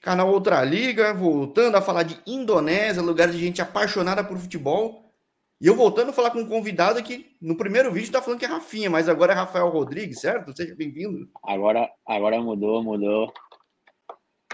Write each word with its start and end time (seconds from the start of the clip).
Canal 0.00 0.30
Outra 0.30 0.64
Liga, 0.64 1.12
voltando 1.12 1.76
a 1.76 1.82
falar 1.82 2.04
de 2.04 2.18
Indonésia, 2.26 3.02
lugar 3.02 3.30
de 3.30 3.38
gente 3.38 3.60
apaixonada 3.60 4.24
por 4.24 4.38
futebol. 4.38 5.12
E 5.60 5.66
eu 5.66 5.76
voltando 5.76 6.08
a 6.08 6.12
falar 6.12 6.30
com 6.30 6.38
um 6.38 6.48
convidado 6.48 7.02
que 7.02 7.36
no 7.38 7.54
primeiro 7.54 7.92
vídeo 7.92 8.06
está 8.06 8.22
falando 8.22 8.40
que 8.40 8.46
é 8.46 8.48
Rafinha, 8.48 8.88
mas 8.88 9.10
agora 9.10 9.34
é 9.34 9.36
Rafael 9.36 9.68
Rodrigues, 9.68 10.20
certo? 10.20 10.56
Seja 10.56 10.74
bem-vindo. 10.74 11.28
Agora, 11.42 11.86
agora 12.06 12.40
mudou, 12.40 12.82
mudou. 12.82 13.30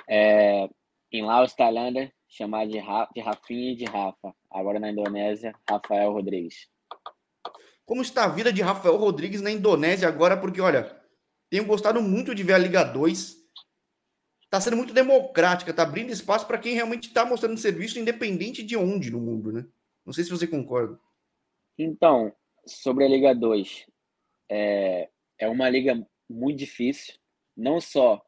É, 0.08 0.68
em 1.12 1.22
Laos, 1.22 1.54
Tailândia, 1.54 2.12
chamar 2.28 2.66
de, 2.66 2.80
Ra, 2.80 3.08
de 3.14 3.20
Rafinha 3.20 3.72
e 3.72 3.76
de 3.76 3.84
Rafa. 3.84 4.34
Agora 4.50 4.80
na 4.80 4.90
Indonésia, 4.90 5.54
Rafael 5.70 6.12
Rodrigues. 6.12 6.66
Como 7.84 8.02
está 8.02 8.24
a 8.24 8.28
vida 8.28 8.52
de 8.52 8.62
Rafael 8.62 8.96
Rodrigues 8.96 9.40
na 9.40 9.52
Indonésia 9.52 10.08
agora? 10.08 10.36
Porque, 10.36 10.60
olha, 10.60 10.90
tenho 11.48 11.64
gostado 11.64 12.02
muito 12.02 12.34
de 12.34 12.42
ver 12.42 12.54
a 12.54 12.58
Liga 12.58 12.82
2 12.82 13.45
está 14.46 14.60
sendo 14.60 14.76
muito 14.76 14.94
democrática, 14.94 15.70
está 15.70 15.82
abrindo 15.82 16.10
espaço 16.10 16.46
para 16.46 16.58
quem 16.58 16.74
realmente 16.74 17.08
está 17.08 17.24
mostrando 17.24 17.58
serviço, 17.58 17.98
independente 17.98 18.62
de 18.62 18.76
onde 18.76 19.10
no 19.10 19.20
mundo, 19.20 19.52
né? 19.52 19.66
Não 20.04 20.12
sei 20.12 20.24
se 20.24 20.30
você 20.30 20.46
concorda. 20.46 20.98
Então, 21.76 22.32
sobre 22.64 23.04
a 23.04 23.08
Liga 23.08 23.34
2, 23.34 23.86
é, 24.48 25.10
é 25.38 25.48
uma 25.48 25.68
liga 25.68 26.06
muito 26.28 26.58
difícil, 26.58 27.14
não 27.56 27.80
só 27.80 28.24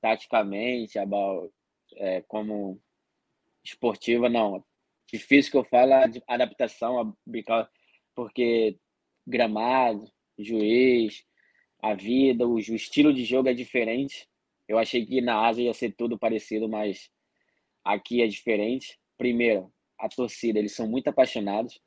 taticamente, 0.00 0.98
about, 0.98 1.52
é, 1.96 2.22
como 2.22 2.80
esportiva, 3.64 4.28
não. 4.28 4.64
Difícil 5.12 5.50
que 5.50 5.58
eu 5.58 5.64
falo 5.64 5.92
a 5.92 6.04
adaptação, 6.28 7.16
porque 8.14 8.78
gramado, 9.26 10.10
juiz, 10.38 11.24
a 11.82 11.94
vida, 11.94 12.46
o 12.46 12.58
estilo 12.58 13.12
de 13.12 13.24
jogo 13.24 13.48
é 13.48 13.54
diferente. 13.54 14.29
Eu 14.70 14.78
achei 14.78 15.04
que 15.04 15.20
na 15.20 15.48
Ásia 15.48 15.64
ia 15.64 15.74
ser 15.74 15.92
tudo 15.98 16.16
parecido, 16.16 16.68
mas 16.68 17.10
aqui 17.84 18.22
é 18.22 18.28
diferente. 18.28 18.96
Primeiro, 19.18 19.68
a 19.98 20.08
torcida, 20.08 20.60
eles 20.60 20.76
são 20.76 20.86
muito 20.86 21.08
apaixonados. 21.08 21.80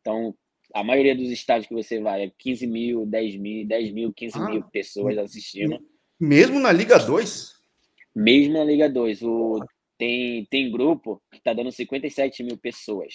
Então, 0.00 0.34
a 0.74 0.82
maioria 0.82 1.14
dos 1.14 1.30
estádios 1.30 1.68
que 1.68 1.74
você 1.74 2.00
vai 2.00 2.24
é 2.24 2.32
15 2.36 2.66
mil, 2.66 3.06
10 3.06 3.36
mil, 3.36 3.68
10 3.68 3.92
mil, 3.92 4.12
15 4.12 4.36
ah, 4.36 4.50
mil 4.50 4.64
pessoas 4.64 5.16
assistindo. 5.16 5.78
Mesmo 6.18 6.58
na 6.58 6.72
Liga 6.72 6.98
2? 6.98 7.52
Mesmo 8.16 8.54
na 8.54 8.64
Liga 8.64 8.90
2. 8.90 9.22
O, 9.22 9.64
tem, 9.96 10.44
tem 10.46 10.72
grupo 10.72 11.22
que 11.30 11.40
tá 11.40 11.52
dando 11.52 11.70
57 11.70 12.42
mil 12.42 12.58
pessoas. 12.58 13.14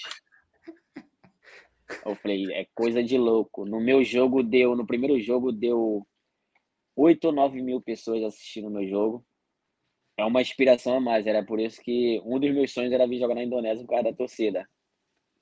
Eu 2.06 2.16
falei, 2.16 2.54
é 2.54 2.66
coisa 2.74 3.04
de 3.04 3.18
louco. 3.18 3.66
No 3.66 3.82
meu 3.82 4.02
jogo 4.02 4.42
deu, 4.42 4.78
no 4.78 4.88
primeiro 4.88 5.20
jogo 5.20 5.52
deu 5.52 6.08
8 6.96 7.26
ou 7.26 7.32
9 7.32 7.62
mil 7.62 7.82
pessoas 7.82 8.24
assistindo 8.24 8.68
o 8.68 8.72
meu 8.72 8.88
jogo. 8.88 9.26
É 10.18 10.24
uma 10.24 10.42
inspiração 10.42 10.98
a 10.98 11.00
mais. 11.00 11.26
Era 11.26 11.44
por 11.44 11.60
isso 11.60 11.82
que 11.82 12.22
um 12.26 12.40
dos 12.40 12.54
meus 12.54 12.72
sonhos 12.72 12.92
era 12.92 13.08
vir 13.08 13.20
jogar 13.20 13.36
na 13.36 13.44
Indonésia 13.44 13.84
por 13.84 13.92
causa 13.92 14.04
da 14.04 14.14
torcida. 14.14 14.68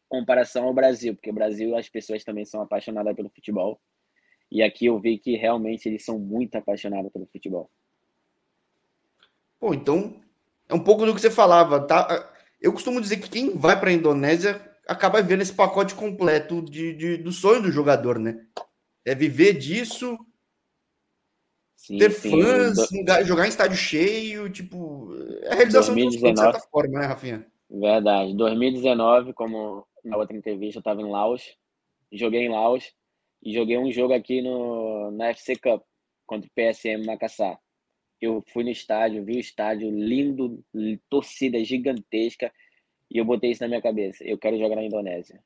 Comparação 0.07 0.65
ao 0.65 0.73
Brasil, 0.73 1.15
porque 1.15 1.29
o 1.29 1.33
Brasil 1.33 1.75
as 1.75 1.89
pessoas 1.89 2.23
também 2.23 2.45
são 2.45 2.61
apaixonadas 2.61 3.15
pelo 3.15 3.29
futebol. 3.29 3.79
E 4.51 4.61
aqui 4.61 4.85
eu 4.85 4.99
vi 4.99 5.17
que 5.17 5.35
realmente 5.35 5.87
eles 5.87 6.03
são 6.03 6.19
muito 6.19 6.55
apaixonados 6.55 7.11
pelo 7.11 7.25
futebol. 7.27 7.69
Pô, 9.59 9.73
então 9.73 10.21
é 10.67 10.73
um 10.73 10.83
pouco 10.83 11.05
do 11.05 11.13
que 11.13 11.21
você 11.21 11.31
falava, 11.31 11.79
tá? 11.85 12.33
Eu 12.61 12.73
costumo 12.73 12.99
dizer 12.99 13.17
que 13.17 13.29
quem 13.29 13.57
vai 13.57 13.79
para 13.79 13.89
a 13.89 13.93
Indonésia 13.93 14.61
acaba 14.87 15.21
vendo 15.21 15.41
esse 15.41 15.53
pacote 15.53 15.95
completo 15.95 16.61
de, 16.61 16.93
de, 16.93 17.17
do 17.17 17.31
sonho 17.31 17.61
do 17.61 17.71
jogador, 17.71 18.19
né? 18.19 18.45
É 19.05 19.15
viver 19.15 19.53
disso, 19.53 20.17
Sim, 21.81 21.97
ter 21.97 22.11
sim, 22.11 22.29
fãs, 22.29 23.25
jogar 23.25 23.47
em 23.47 23.49
estádio 23.49 23.75
cheio, 23.75 24.47
tipo, 24.51 25.15
é 25.41 25.53
a 25.53 25.55
realização 25.55 25.95
2019, 25.95 26.11
de, 26.19 26.33
de 26.33 26.39
certa 26.39 26.59
forma, 26.69 26.99
né, 26.99 27.07
Rafinha? 27.07 27.47
Verdade. 27.67 28.35
2019, 28.35 29.33
como 29.33 29.83
na 30.05 30.15
outra 30.15 30.37
entrevista, 30.37 30.77
eu 30.77 30.81
estava 30.81 31.01
em 31.01 31.09
Laos, 31.09 31.57
joguei 32.11 32.41
em 32.41 32.49
Laos 32.49 32.93
e 33.41 33.51
joguei 33.51 33.79
um 33.79 33.91
jogo 33.91 34.13
aqui 34.13 34.43
no, 34.43 35.09
na 35.09 35.29
FC 35.29 35.55
Cup 35.55 35.81
contra 36.27 36.47
o 36.47 36.51
PSM 36.53 37.03
Macassar. 37.03 37.59
Eu 38.21 38.43
fui 38.53 38.63
no 38.63 38.69
estádio, 38.69 39.25
vi 39.25 39.37
o 39.37 39.39
estádio 39.39 39.89
lindo, 39.89 40.63
torcida 41.09 41.63
gigantesca, 41.63 42.53
e 43.09 43.17
eu 43.17 43.25
botei 43.25 43.49
isso 43.49 43.63
na 43.63 43.67
minha 43.67 43.81
cabeça. 43.81 44.23
Eu 44.23 44.37
quero 44.37 44.59
jogar 44.59 44.75
na 44.75 44.83
Indonésia. 44.83 45.43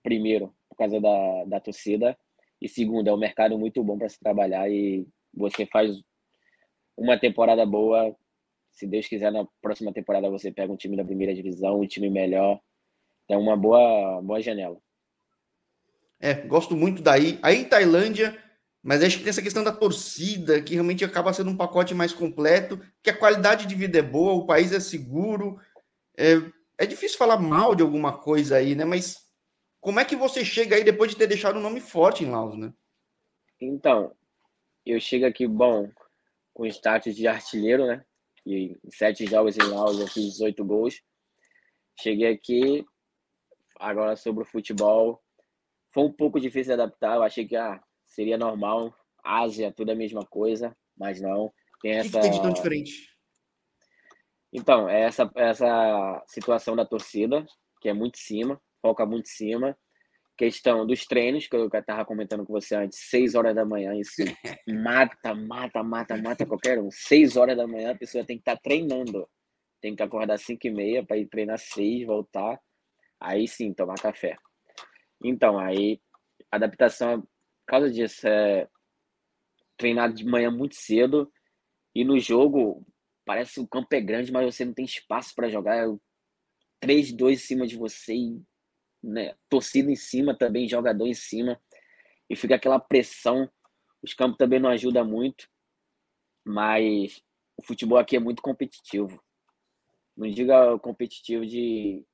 Primeiro, 0.00 0.54
por 0.68 0.76
causa 0.76 1.00
da, 1.00 1.44
da 1.46 1.58
torcida, 1.58 2.16
e 2.62 2.68
segundo, 2.68 3.08
é 3.08 3.12
um 3.12 3.18
mercado 3.18 3.58
muito 3.58 3.82
bom 3.82 3.98
para 3.98 4.08
se 4.08 4.20
trabalhar 4.20 4.70
e 4.70 5.08
você 5.36 5.66
faz 5.66 5.96
uma 6.96 7.18
temporada 7.18 7.64
boa. 7.66 8.16
Se 8.72 8.86
Deus 8.86 9.06
quiser, 9.06 9.30
na 9.30 9.46
próxima 9.60 9.92
temporada 9.92 10.30
você 10.30 10.50
pega 10.50 10.72
um 10.72 10.76
time 10.76 10.96
da 10.96 11.04
primeira 11.04 11.34
divisão, 11.34 11.80
um 11.80 11.86
time 11.86 12.08
melhor. 12.08 12.60
É 13.28 13.36
uma 13.36 13.56
boa, 13.56 14.20
boa 14.22 14.40
janela. 14.40 14.78
É, 16.18 16.34
gosto 16.34 16.74
muito 16.74 17.02
daí. 17.02 17.38
Aí 17.42 17.64
Tailândia, 17.64 18.42
mas 18.82 19.02
acho 19.02 19.18
que 19.18 19.24
tem 19.24 19.30
essa 19.30 19.42
questão 19.42 19.64
da 19.64 19.72
torcida, 19.72 20.62
que 20.62 20.74
realmente 20.74 21.04
acaba 21.04 21.32
sendo 21.32 21.50
um 21.50 21.56
pacote 21.56 21.94
mais 21.94 22.12
completo, 22.12 22.80
que 23.02 23.10
a 23.10 23.16
qualidade 23.16 23.66
de 23.66 23.74
vida 23.74 23.98
é 23.98 24.02
boa, 24.02 24.34
o 24.34 24.46
país 24.46 24.72
é 24.72 24.80
seguro. 24.80 25.60
É, 26.16 26.34
é 26.78 26.86
difícil 26.86 27.18
falar 27.18 27.36
mal 27.36 27.74
de 27.74 27.82
alguma 27.82 28.16
coisa 28.16 28.56
aí, 28.56 28.74
né? 28.74 28.84
Mas 28.84 29.26
como 29.80 30.00
é 30.00 30.04
que 30.04 30.16
você 30.16 30.44
chega 30.44 30.76
aí 30.76 30.84
depois 30.84 31.10
de 31.10 31.16
ter 31.16 31.26
deixado 31.26 31.58
um 31.58 31.62
nome 31.62 31.80
forte 31.80 32.24
em 32.24 32.30
Laos, 32.30 32.56
né? 32.56 32.72
Então, 33.60 34.12
eu 34.86 35.00
chego 35.00 35.26
aqui, 35.26 35.46
bom, 35.46 35.90
com 36.54 36.64
status 36.66 37.14
de 37.14 37.26
artilheiro, 37.26 37.86
né? 37.86 38.04
E 38.44 38.78
em 38.84 38.90
sete 38.90 39.26
jogos 39.26 39.58
em 39.58 39.62
Laos 39.62 39.98
eu 39.98 40.06
fiz 40.06 40.34
18 40.34 40.64
gols. 40.64 41.02
Cheguei 42.00 42.32
aqui, 42.32 42.84
agora 43.80 44.14
sobre 44.16 44.42
o 44.42 44.46
futebol, 44.46 45.20
foi 45.92 46.04
um 46.04 46.12
pouco 46.12 46.40
difícil 46.40 46.76
de 46.76 46.82
adaptar. 46.82 47.16
Eu 47.16 47.22
achei 47.22 47.46
que 47.46 47.56
ah, 47.56 47.82
seria 48.04 48.38
normal, 48.38 48.94
Ásia, 49.24 49.72
tudo 49.72 49.90
a 49.90 49.96
mesma 49.96 50.24
coisa, 50.24 50.76
mas 50.96 51.20
não. 51.20 51.52
Tem 51.82 51.92
essa. 51.92 52.18
O 52.18 52.20
que, 52.20 52.20
que 52.20 52.22
tem 52.22 52.30
de 52.30 52.42
tão 52.42 52.52
diferente? 52.52 53.16
Então, 54.52 54.88
é 54.88 55.02
essa, 55.02 55.30
essa 55.34 56.22
situação 56.26 56.76
da 56.76 56.86
torcida, 56.86 57.44
que 57.80 57.88
é 57.88 57.92
muito 57.92 58.16
em 58.16 58.22
cima, 58.22 58.62
foca 58.80 59.04
muito 59.04 59.26
em 59.26 59.30
cima 59.30 59.76
questão 60.36 60.86
dos 60.86 61.06
treinos, 61.06 61.46
que 61.46 61.56
eu 61.56 61.66
estava 61.66 62.04
comentando 62.04 62.44
com 62.44 62.52
você 62.52 62.74
antes, 62.76 62.98
6 63.08 63.34
horas 63.34 63.54
da 63.54 63.64
manhã, 63.64 63.94
isso 63.94 64.22
mata, 64.68 65.34
mata, 65.34 65.82
mata, 65.82 66.16
mata 66.16 66.46
qualquer 66.46 66.78
um. 66.78 66.90
6 66.90 67.36
horas 67.36 67.56
da 67.56 67.66
manhã 67.66 67.92
a 67.92 67.98
pessoa 67.98 68.24
tem 68.24 68.36
que 68.36 68.42
estar 68.42 68.56
tá 68.56 68.62
treinando. 68.62 69.28
Tem 69.80 69.94
que 69.94 70.02
acordar 70.02 70.38
5 70.38 70.66
e 70.66 70.70
meia 70.70 71.04
para 71.04 71.16
ir 71.16 71.26
treinar 71.28 71.58
6, 71.58 72.06
voltar. 72.06 72.60
Aí 73.20 73.48
sim, 73.48 73.72
tomar 73.72 73.94
café. 73.94 74.36
Então, 75.24 75.58
aí, 75.58 76.00
adaptação, 76.50 77.20
por 77.20 77.66
causa 77.66 77.90
disso, 77.90 78.26
é 78.28 78.68
treinar 79.76 80.12
de 80.12 80.24
manhã 80.24 80.50
muito 80.50 80.74
cedo 80.74 81.30
e 81.94 82.04
no 82.04 82.18
jogo, 82.18 82.86
parece 83.24 83.54
que 83.54 83.60
o 83.60 83.66
campo 83.66 83.88
é 83.94 84.00
grande, 84.02 84.30
mas 84.30 84.54
você 84.54 84.66
não 84.66 84.74
tem 84.74 84.84
espaço 84.84 85.34
para 85.34 85.48
jogar. 85.48 85.86
3, 86.78 87.12
2 87.12 87.40
em 87.40 87.42
cima 87.42 87.66
de 87.66 87.74
você 87.74 88.14
e 88.14 88.42
né, 89.06 89.36
torcida 89.48 89.90
em 89.90 89.96
cima 89.96 90.36
também, 90.36 90.68
jogador 90.68 91.06
em 91.06 91.14
cima, 91.14 91.60
e 92.28 92.34
fica 92.34 92.56
aquela 92.56 92.80
pressão. 92.80 93.48
Os 94.02 94.12
campos 94.12 94.36
também 94.36 94.58
não 94.58 94.68
ajudam 94.68 95.06
muito, 95.06 95.48
mas 96.44 97.22
o 97.56 97.62
futebol 97.62 97.98
aqui 97.98 98.16
é 98.16 98.20
muito 98.20 98.42
competitivo. 98.42 99.22
Não 100.16 100.28
diga 100.28 100.78
competitivo 100.80 101.46
de, 101.46 102.04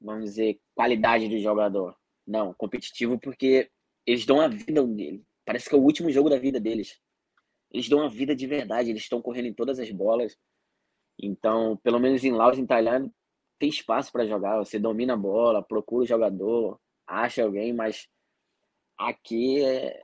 vamos 0.00 0.24
dizer, 0.24 0.60
qualidade 0.74 1.28
do 1.28 1.38
jogador. 1.38 1.96
Não, 2.26 2.54
competitivo 2.54 3.18
porque 3.18 3.70
eles 4.06 4.24
dão 4.24 4.40
a 4.40 4.48
vida 4.48 4.86
dele. 4.86 5.24
Parece 5.44 5.68
que 5.68 5.74
é 5.74 5.78
o 5.78 5.82
último 5.82 6.10
jogo 6.10 6.30
da 6.30 6.38
vida 6.38 6.60
deles. 6.60 7.00
Eles 7.72 7.88
dão 7.88 8.02
a 8.02 8.08
vida 8.08 8.36
de 8.36 8.46
verdade, 8.46 8.90
eles 8.90 9.02
estão 9.02 9.20
correndo 9.20 9.46
em 9.46 9.54
todas 9.54 9.78
as 9.78 9.90
bolas. 9.90 10.36
Então, 11.18 11.76
pelo 11.78 11.98
menos 11.98 12.22
em 12.22 12.32
Laos, 12.32 12.58
em 12.58 12.66
Tailândia, 12.66 13.10
tem 13.58 13.68
espaço 13.68 14.12
para 14.12 14.26
jogar, 14.26 14.58
você 14.58 14.78
domina 14.78 15.14
a 15.14 15.16
bola, 15.16 15.62
procura 15.62 16.04
o 16.04 16.06
jogador, 16.06 16.78
acha 17.06 17.42
alguém, 17.42 17.72
mas 17.72 18.06
aqui 18.98 19.64
é... 19.64 20.02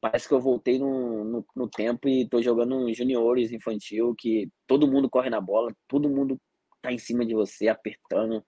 parece 0.00 0.28
que 0.28 0.34
eu 0.34 0.40
voltei 0.40 0.78
no, 0.78 1.24
no, 1.24 1.46
no 1.54 1.68
tempo 1.68 2.08
e 2.08 2.22
estou 2.22 2.42
jogando 2.42 2.92
juniores 2.92 3.52
infantil, 3.52 4.14
que 4.16 4.50
todo 4.66 4.88
mundo 4.88 5.10
corre 5.10 5.30
na 5.30 5.40
bola, 5.40 5.74
todo 5.88 6.08
mundo 6.08 6.40
tá 6.80 6.92
em 6.92 6.98
cima 6.98 7.24
de 7.24 7.34
você, 7.34 7.68
apertando, 7.68 8.44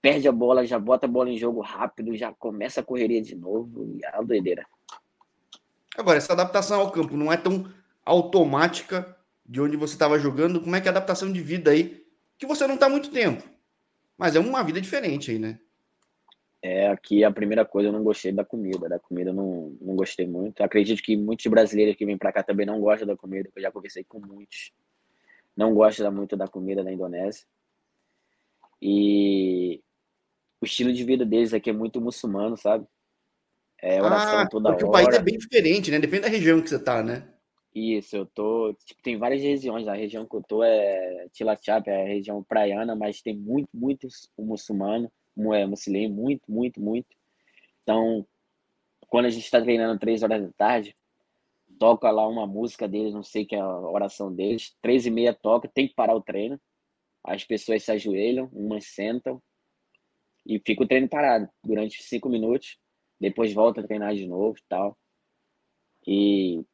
perde 0.00 0.28
a 0.28 0.32
bola, 0.32 0.66
já 0.66 0.78
bota 0.78 1.06
a 1.06 1.10
bola 1.10 1.30
em 1.30 1.38
jogo 1.38 1.60
rápido, 1.60 2.16
já 2.16 2.32
começa 2.32 2.80
a 2.80 2.84
correria 2.84 3.22
de 3.22 3.34
novo, 3.34 3.84
e 3.84 4.04
é 4.04 4.10
uma 4.14 4.24
doideira. 4.24 4.66
Agora, 5.96 6.18
essa 6.18 6.32
adaptação 6.32 6.80
ao 6.80 6.92
campo 6.92 7.16
não 7.16 7.32
é 7.32 7.36
tão 7.36 7.72
automática 8.04 9.16
de 9.44 9.60
onde 9.60 9.76
você 9.76 9.94
estava 9.94 10.18
jogando, 10.18 10.60
como 10.60 10.76
é 10.76 10.80
que 10.80 10.86
é 10.86 10.90
a 10.90 10.92
adaptação 10.92 11.32
de 11.32 11.40
vida 11.40 11.70
aí 11.70 12.07
que 12.38 12.46
você 12.46 12.66
não 12.66 12.74
está 12.74 12.88
muito 12.88 13.10
tempo. 13.10 13.42
Mas 14.16 14.36
é 14.36 14.40
uma 14.40 14.62
vida 14.62 14.80
diferente 14.80 15.30
aí, 15.30 15.38
né? 15.38 15.58
É, 16.60 16.88
aqui 16.88 17.22
a 17.22 17.30
primeira 17.30 17.64
coisa 17.64 17.88
eu 17.88 17.92
não 17.92 18.02
gostei 18.02 18.32
da 18.32 18.44
comida. 18.44 18.88
Da 18.88 18.98
comida 18.98 19.30
eu 19.30 19.34
não, 19.34 19.76
não 19.80 19.94
gostei 19.94 20.26
muito. 20.26 20.62
Acredito 20.62 21.02
que 21.02 21.16
muitos 21.16 21.46
brasileiros 21.46 21.96
que 21.96 22.06
vêm 22.06 22.18
para 22.18 22.32
cá 22.32 22.42
também 22.42 22.66
não 22.66 22.80
gostam 22.80 23.06
da 23.06 23.16
comida, 23.16 23.48
eu 23.54 23.62
já 23.62 23.70
conversei 23.70 24.04
com 24.04 24.18
muitos. 24.18 24.72
não 25.56 25.74
gosta 25.74 26.10
muito 26.10 26.36
da 26.36 26.48
comida 26.48 26.82
da 26.82 26.92
Indonésia. 26.92 27.46
E 28.80 29.82
o 30.60 30.64
estilo 30.64 30.92
de 30.92 31.04
vida 31.04 31.24
deles 31.24 31.52
aqui 31.52 31.70
é 31.70 31.72
muito 31.72 32.00
muçulmano, 32.00 32.56
sabe? 32.56 32.86
É 33.80 34.02
oração 34.02 34.38
ah, 34.38 34.48
toda 34.48 34.70
porque 34.70 34.84
hora. 34.84 34.90
o 34.90 34.92
país 34.92 35.16
é 35.16 35.22
bem 35.22 35.38
diferente, 35.38 35.90
né? 35.90 36.00
Depende 36.00 36.22
da 36.22 36.28
região 36.28 36.60
que 36.60 36.68
você 36.68 36.78
tá, 36.78 37.02
né? 37.02 37.28
Isso, 37.74 38.16
eu 38.16 38.26
tô. 38.26 38.74
Tipo, 38.84 39.02
tem 39.02 39.16
várias 39.18 39.42
regiões. 39.42 39.86
A 39.86 39.94
região 39.94 40.26
que 40.26 40.34
eu 40.34 40.42
tô 40.42 40.62
é 40.62 41.28
Tilachap, 41.32 41.88
é 41.88 42.02
a 42.02 42.06
região 42.06 42.42
praiana, 42.42 42.96
mas 42.96 43.22
tem 43.22 43.36
muito, 43.36 43.68
muito 43.72 44.08
muçulmano, 44.38 45.10
é, 45.54 45.66
muito, 46.08 46.50
muito, 46.50 46.80
muito. 46.80 47.06
Então, 47.82 48.26
quando 49.08 49.26
a 49.26 49.30
gente 49.30 49.44
está 49.44 49.60
treinando 49.60 49.98
três 49.98 50.22
horas 50.22 50.42
da 50.42 50.52
tarde, 50.56 50.96
toca 51.78 52.10
lá 52.10 52.26
uma 52.26 52.46
música 52.46 52.88
deles, 52.88 53.14
não 53.14 53.22
sei 53.22 53.44
que 53.46 53.54
é 53.54 53.60
a 53.60 53.80
oração 53.80 54.34
deles, 54.34 54.76
três 54.82 55.06
e 55.06 55.10
meia 55.10 55.32
toca, 55.32 55.68
tem 55.68 55.88
que 55.88 55.94
parar 55.94 56.14
o 56.14 56.22
treino. 56.22 56.60
As 57.24 57.44
pessoas 57.44 57.84
se 57.84 57.92
ajoelham, 57.92 58.48
umas 58.52 58.86
sentam 58.86 59.40
e 60.46 60.58
fica 60.64 60.82
o 60.82 60.88
treino 60.88 61.08
parado 61.08 61.48
durante 61.62 62.02
cinco 62.02 62.28
minutos, 62.28 62.78
depois 63.20 63.52
volta 63.52 63.80
a 63.80 63.84
treinar 63.86 64.14
de 64.14 64.26
novo 64.26 64.56
e 64.58 64.62
tal. 64.68 64.98
E 66.06 66.64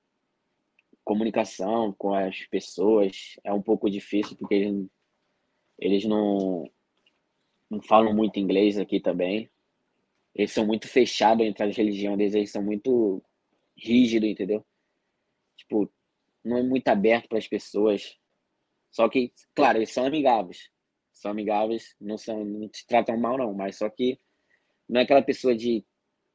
comunicação 1.04 1.92
com 1.98 2.14
as 2.14 2.46
pessoas 2.46 3.36
é 3.44 3.52
um 3.52 3.62
pouco 3.62 3.90
difícil 3.90 4.36
porque 4.36 4.54
eles, 4.54 4.86
eles 5.78 6.04
não, 6.04 6.70
não 7.70 7.82
falam 7.82 8.14
muito 8.14 8.38
inglês 8.38 8.78
aqui 8.78 9.00
também. 9.00 9.50
Eles 10.34 10.52
são 10.52 10.66
muito 10.66 10.88
fechados 10.88 11.46
entre 11.46 11.64
as 11.64 11.76
religiões 11.76 12.34
eles 12.34 12.50
são 12.50 12.62
muito 12.62 13.22
rígidos, 13.76 14.28
entendeu? 14.28 14.64
Tipo, 15.56 15.92
não 16.44 16.58
é 16.58 16.62
muito 16.62 16.88
aberto 16.88 17.28
para 17.28 17.38
as 17.38 17.46
pessoas. 17.46 18.18
Só 18.90 19.08
que, 19.08 19.32
claro, 19.54 19.78
eles 19.78 19.92
são 19.92 20.06
amigáveis. 20.06 20.70
São 21.12 21.30
amigáveis, 21.30 21.94
não 22.00 22.18
são, 22.18 22.44
não 22.44 22.68
te 22.68 22.86
tratam 22.86 23.16
mal 23.16 23.38
não, 23.38 23.54
mas 23.54 23.76
só 23.76 23.88
que 23.88 24.18
não 24.88 25.00
é 25.00 25.04
aquela 25.04 25.22
pessoa 25.22 25.54
de 25.56 25.84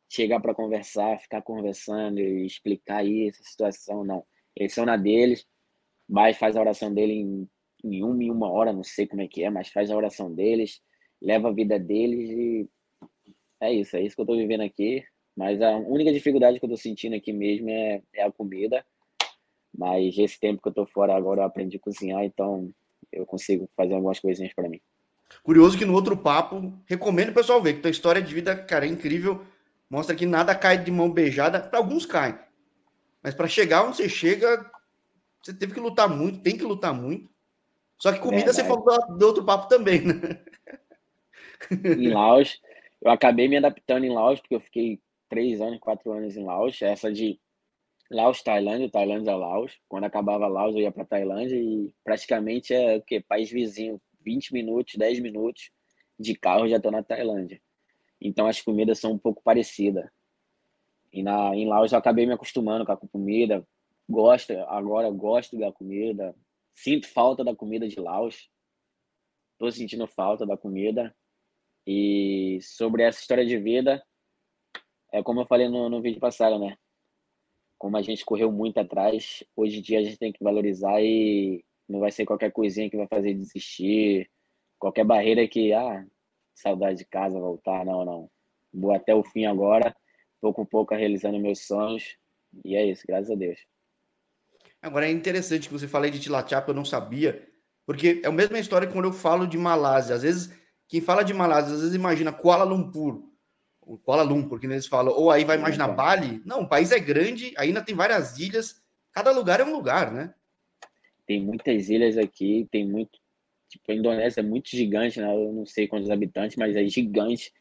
chegar 0.09 0.39
para 0.39 0.55
conversar, 0.55 1.19
ficar 1.19 1.41
conversando 1.41 2.19
e 2.19 2.45
explicar 2.45 3.05
isso, 3.05 3.41
a 3.41 3.45
situação, 3.45 4.03
não. 4.03 4.25
Eles 4.59 4.75
na 4.77 4.97
deles, 4.97 5.47
vai 6.07 6.33
faz 6.33 6.55
a 6.55 6.59
oração 6.59 6.93
dele 6.93 7.13
em, 7.13 7.49
em 7.83 8.03
uma 8.03 8.33
uma 8.33 8.51
hora, 8.51 8.73
não 8.73 8.83
sei 8.83 9.07
como 9.07 9.21
é 9.21 9.27
que 9.27 9.43
é, 9.43 9.49
mas 9.49 9.69
faz 9.69 9.89
a 9.89 9.95
oração 9.95 10.33
deles, 10.33 10.81
leva 11.21 11.49
a 11.49 11.53
vida 11.53 11.79
deles 11.79 12.29
e 12.29 12.69
é 13.61 13.73
isso, 13.73 13.95
é 13.95 14.01
isso 14.01 14.15
que 14.15 14.21
eu 14.21 14.25
tô 14.25 14.35
vivendo 14.35 14.61
aqui. 14.61 15.03
Mas 15.35 15.61
a 15.61 15.77
única 15.77 16.11
dificuldade 16.11 16.59
que 16.59 16.65
eu 16.65 16.69
tô 16.69 16.75
sentindo 16.75 17.15
aqui 17.15 17.31
mesmo 17.31 17.69
é, 17.69 18.01
é 18.13 18.23
a 18.23 18.31
comida. 18.31 18.85
Mas 19.77 20.17
esse 20.17 20.39
tempo 20.39 20.61
que 20.61 20.67
eu 20.67 20.73
tô 20.73 20.85
fora 20.85 21.15
agora 21.15 21.41
eu 21.41 21.45
aprendi 21.45 21.77
a 21.77 21.79
cozinhar, 21.79 22.23
então 22.23 22.69
eu 23.11 23.25
consigo 23.25 23.69
fazer 23.75 23.93
algumas 23.93 24.19
coisinhas 24.19 24.53
para 24.53 24.67
mim. 24.67 24.81
Curioso 25.43 25.77
que 25.77 25.85
no 25.85 25.93
outro 25.93 26.17
papo, 26.17 26.73
recomendo 26.85 27.29
o 27.29 27.33
pessoal 27.33 27.61
ver 27.61 27.75
que 27.75 27.81
tua 27.81 27.91
história 27.91 28.21
de 28.21 28.33
vida, 28.33 28.55
cara, 28.55 28.85
é 28.85 28.89
incrível. 28.89 29.45
Mostra 29.89 30.15
que 30.15 30.25
nada 30.25 30.55
cai 30.55 30.83
de 30.83 30.91
mão 30.91 31.09
beijada. 31.09 31.59
Para 31.59 31.79
alguns 31.79 32.05
cai. 32.05 32.39
Mas 33.21 33.33
para 33.33 33.47
chegar 33.47 33.85
onde 33.85 33.97
você 33.97 34.09
chega, 34.09 34.69
você 35.43 35.53
teve 35.53 35.73
que 35.73 35.79
lutar 35.79 36.09
muito, 36.09 36.41
tem 36.41 36.57
que 36.57 36.63
lutar 36.63 36.93
muito. 36.93 37.29
Só 37.97 38.13
que 38.13 38.19
comida 38.19 38.49
é, 38.49 38.53
você 38.53 38.63
falou 38.63 39.17
do 39.17 39.27
outro 39.27 39.43
papo 39.43 39.67
também, 39.67 40.01
né? 40.01 40.43
Em 41.97 42.07
Laos, 42.13 42.61
eu 43.01 43.11
acabei 43.11 43.47
me 43.47 43.57
adaptando 43.57 44.05
em 44.05 44.13
Laos, 44.13 44.39
porque 44.39 44.55
eu 44.55 44.59
fiquei 44.59 45.01
três 45.27 45.59
anos, 45.59 45.79
quatro 45.79 46.11
anos 46.11 46.37
em 46.37 46.43
Laos. 46.45 46.81
Essa 46.81 47.11
de 47.11 47.39
Laos, 48.09 48.41
Tailândia, 48.41 48.89
Tailândia, 48.89 49.35
Laos. 49.35 49.77
Quando 49.87 50.05
acabava 50.05 50.47
Laos, 50.47 50.75
eu 50.75 50.81
ia 50.81 50.91
para 50.91 51.05
Tailândia 51.05 51.55
e 51.55 51.93
praticamente 52.03 52.73
é 52.73 52.97
o 52.97 53.01
quê? 53.01 53.19
País 53.21 53.51
vizinho, 53.51 54.01
20 54.21 54.53
minutos, 54.53 54.95
10 54.95 55.19
minutos 55.19 55.71
de 56.17 56.35
carro 56.35 56.67
já 56.67 56.77
estou 56.77 56.91
na 56.91 57.03
Tailândia. 57.03 57.61
Então 58.19 58.47
as 58.47 58.61
comidas 58.61 58.99
são 58.99 59.11
um 59.11 59.17
pouco 59.17 59.41
parecidas. 59.43 60.09
E 61.11 61.23
na, 61.23 61.55
em 61.55 61.67
Laos 61.67 61.91
eu 61.91 61.97
acabei 61.97 62.25
me 62.25 62.33
acostumando 62.33 62.85
com 62.85 62.91
a 62.91 62.97
comida. 62.97 63.67
Gosto, 64.07 64.53
agora 64.67 65.09
gosto 65.09 65.57
da 65.57 65.71
comida. 65.71 66.35
Sinto 66.73 67.07
falta 67.07 67.43
da 67.43 67.55
comida 67.55 67.87
de 67.87 67.99
Laos. 67.99 68.49
Estou 69.53 69.71
sentindo 69.71 70.07
falta 70.07 70.45
da 70.45 70.57
comida. 70.57 71.15
E 71.85 72.59
sobre 72.61 73.03
essa 73.03 73.19
história 73.19 73.45
de 73.45 73.57
vida, 73.57 74.03
é 75.11 75.23
como 75.23 75.41
eu 75.41 75.45
falei 75.45 75.67
no, 75.67 75.89
no 75.89 76.01
vídeo 76.01 76.19
passado, 76.19 76.59
né? 76.59 76.77
Como 77.77 77.97
a 77.97 78.01
gente 78.01 78.25
correu 78.25 78.51
muito 78.51 78.77
atrás, 78.79 79.43
hoje 79.55 79.79
em 79.79 79.81
dia 79.81 79.99
a 79.99 80.03
gente 80.03 80.17
tem 80.17 80.31
que 80.31 80.43
valorizar 80.43 81.01
e 81.01 81.63
não 81.87 81.99
vai 81.99 82.11
ser 82.11 82.25
qualquer 82.25 82.51
coisinha 82.51 82.89
que 82.89 82.97
vai 82.97 83.07
fazer 83.07 83.33
desistir, 83.33 84.29
qualquer 84.77 85.03
barreira 85.03 85.47
que, 85.47 85.73
ah, 85.73 86.05
saudade 86.53 86.99
de 86.99 87.05
casa, 87.05 87.39
voltar, 87.39 87.85
não, 87.85 88.05
não. 88.05 88.31
Vou 88.71 88.91
até 88.91 89.15
o 89.15 89.23
fim 89.23 89.45
agora, 89.45 89.95
pouco 90.41 90.61
a 90.61 90.65
pouco 90.65 90.95
realizando 90.95 91.39
meus 91.39 91.65
sonhos, 91.65 92.17
e 92.63 92.75
é 92.75 92.85
isso, 92.85 93.03
graças 93.07 93.29
a 93.29 93.35
Deus. 93.35 93.59
Agora 94.81 95.07
é 95.07 95.11
interessante 95.11 95.67
que 95.67 95.73
você 95.73 95.87
falei 95.87 96.09
de 96.09 96.19
Tilachapa, 96.19 96.71
eu 96.71 96.75
não 96.75 96.85
sabia, 96.85 97.47
porque 97.85 98.21
é 98.23 98.27
a 98.27 98.31
mesma 98.31 98.59
história 98.59 98.87
que 98.87 98.93
quando 98.93 99.05
eu 99.05 99.13
falo 99.13 99.45
de 99.45 99.57
Malásia. 99.57 100.15
Às 100.15 100.23
vezes 100.23 100.53
quem 100.87 101.01
fala 101.01 101.23
de 101.23 101.33
Malásia, 101.33 101.73
às 101.73 101.81
vezes 101.81 101.95
imagina 101.95 102.31
Kuala 102.31 102.63
Lumpur, 102.63 103.23
Kuala 104.03 104.23
Lumpur, 104.23 104.59
que 104.59 104.67
eles 104.67 104.87
falam, 104.87 105.13
ou 105.13 105.31
aí 105.31 105.43
vai 105.43 105.57
imaginar 105.57 105.89
Bali. 105.89 106.41
Não, 106.45 106.61
o 106.61 106.69
país 106.69 106.91
é 106.91 106.99
grande, 106.99 107.53
ainda 107.57 107.81
tem 107.81 107.95
várias 107.95 108.37
ilhas, 108.39 108.81
cada 109.11 109.31
lugar 109.31 109.59
é 109.59 109.63
um 109.63 109.73
lugar, 109.73 110.11
né? 110.11 110.33
Tem 111.25 111.43
muitas 111.43 111.89
ilhas 111.89 112.17
aqui, 112.17 112.67
tem 112.71 112.87
muito. 112.87 113.19
Tipo, 113.67 113.91
a 113.91 113.95
Indonésia 113.95 114.39
é 114.39 114.43
muito 114.43 114.69
gigante, 114.69 115.19
né? 115.19 115.31
Eu 115.31 115.53
não 115.53 115.65
sei 115.65 115.87
quantos 115.87 116.09
habitantes, 116.09 116.57
mas 116.57 116.75
é 116.75 116.87
gigante. 116.87 117.53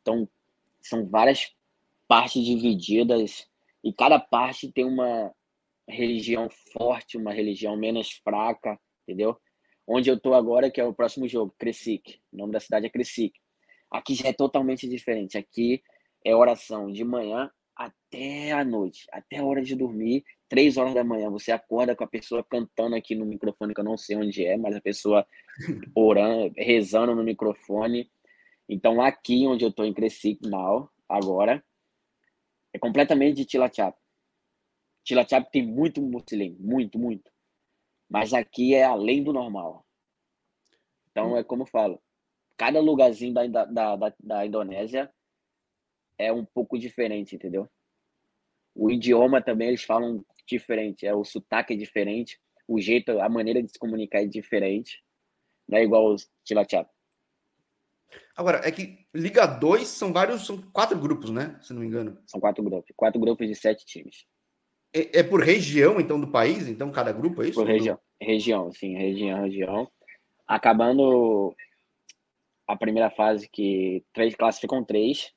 Então, 0.00 0.28
são 0.80 1.06
várias 1.06 1.52
partes 2.12 2.44
divididas 2.44 3.48
e 3.82 3.90
cada 3.90 4.20
parte 4.20 4.70
tem 4.70 4.84
uma 4.84 5.32
religião 5.88 6.46
forte, 6.76 7.16
uma 7.16 7.32
religião 7.32 7.74
menos 7.74 8.10
fraca, 8.22 8.78
entendeu? 9.02 9.40
onde 9.88 10.10
eu 10.10 10.20
tô 10.20 10.34
agora, 10.34 10.70
que 10.70 10.78
é 10.78 10.84
o 10.84 10.92
próximo 10.92 11.26
jogo, 11.26 11.54
Crescic. 11.58 12.20
O 12.30 12.36
nome 12.36 12.52
da 12.52 12.60
cidade 12.60 12.84
é 12.84 12.90
Crescic. 12.90 13.32
Aqui 13.90 14.14
já 14.14 14.28
é 14.28 14.32
totalmente 14.34 14.86
diferente. 14.86 15.38
Aqui 15.38 15.82
é 16.22 16.36
oração 16.36 16.92
de 16.92 17.02
manhã 17.02 17.50
até 17.74 18.52
a 18.52 18.62
noite, 18.62 19.06
até 19.10 19.38
a 19.38 19.44
hora 19.44 19.62
de 19.62 19.74
dormir, 19.74 20.22
três 20.50 20.76
horas 20.76 20.92
da 20.92 21.02
manhã. 21.02 21.30
Você 21.30 21.50
acorda 21.50 21.96
com 21.96 22.04
a 22.04 22.06
pessoa 22.06 22.44
cantando 22.44 22.94
aqui 22.94 23.14
no 23.14 23.24
microfone, 23.24 23.72
que 23.72 23.80
eu 23.80 23.84
não 23.84 23.96
sei 23.96 24.16
onde 24.16 24.44
é, 24.44 24.58
mas 24.58 24.76
a 24.76 24.82
pessoa 24.82 25.26
orando, 25.96 26.52
rezando 26.58 27.14
no 27.14 27.24
microfone. 27.24 28.10
Então, 28.68 29.00
aqui 29.00 29.46
onde 29.46 29.64
eu 29.64 29.70
estou 29.70 29.86
em 29.86 29.94
Crescic, 29.94 30.46
now, 30.46 30.90
agora, 31.08 31.64
é 32.72 32.78
completamente 32.78 33.36
de 33.36 33.44
Tilachap. 33.44 33.96
Tilachap 35.04 35.50
tem 35.50 35.66
muito 35.66 36.00
muslim, 36.00 36.56
muito, 36.58 36.98
muito. 36.98 37.30
Mas 38.08 38.32
aqui 38.32 38.74
é 38.74 38.84
além 38.84 39.22
do 39.22 39.32
normal. 39.32 39.86
Então, 41.10 41.36
é 41.36 41.44
como 41.44 41.62
eu 41.62 41.66
falo, 41.66 42.02
cada 42.56 42.80
lugarzinho 42.80 43.34
da, 43.34 43.46
da, 43.46 43.96
da, 43.96 44.14
da 44.20 44.46
Indonésia 44.46 45.12
é 46.18 46.32
um 46.32 46.44
pouco 46.44 46.78
diferente, 46.78 47.34
entendeu? 47.34 47.68
O 48.74 48.90
idioma 48.90 49.42
também 49.42 49.68
eles 49.68 49.82
falam 49.82 50.24
diferente, 50.46 51.06
é 51.06 51.14
o 51.14 51.24
sotaque 51.24 51.74
é 51.74 51.76
diferente, 51.76 52.40
o 52.66 52.80
jeito, 52.80 53.20
a 53.20 53.28
maneira 53.28 53.62
de 53.62 53.70
se 53.70 53.78
comunicar 53.78 54.22
é 54.22 54.26
diferente, 54.26 55.02
não 55.68 55.78
é 55.78 55.82
igual 55.82 56.12
os 56.12 56.30
Tilachap. 56.44 56.88
Agora, 58.36 58.60
é 58.64 58.70
que 58.70 59.06
Liga 59.14 59.46
2 59.46 59.88
são 59.88 60.12
vários, 60.12 60.46
são 60.46 60.60
quatro 60.72 60.98
grupos, 60.98 61.30
né? 61.30 61.58
Se 61.62 61.72
não 61.72 61.80
me 61.80 61.86
engano. 61.86 62.18
São 62.26 62.40
quatro 62.40 62.62
grupos, 62.62 62.92
quatro 62.96 63.20
grupos 63.20 63.46
de 63.46 63.54
sete 63.54 63.84
times. 63.84 64.24
É, 64.94 65.20
é, 65.20 65.22
por 65.22 65.42
região, 65.42 66.00
então, 66.00 66.20
do 66.20 66.30
país? 66.30 66.68
Então, 66.68 66.90
cada 66.90 67.12
grupo 67.12 67.42
é 67.42 67.48
isso? 67.48 67.58
Por 67.58 67.66
região, 67.66 67.98
região, 68.20 68.70
sim, 68.72 68.94
região, 68.94 69.42
região. 69.42 69.90
Acabando 70.46 71.54
a 72.66 72.76
primeira 72.76 73.10
fase, 73.10 73.48
que 73.50 74.04
três 74.12 74.34
classificam 74.34 74.84
três. 74.84 75.32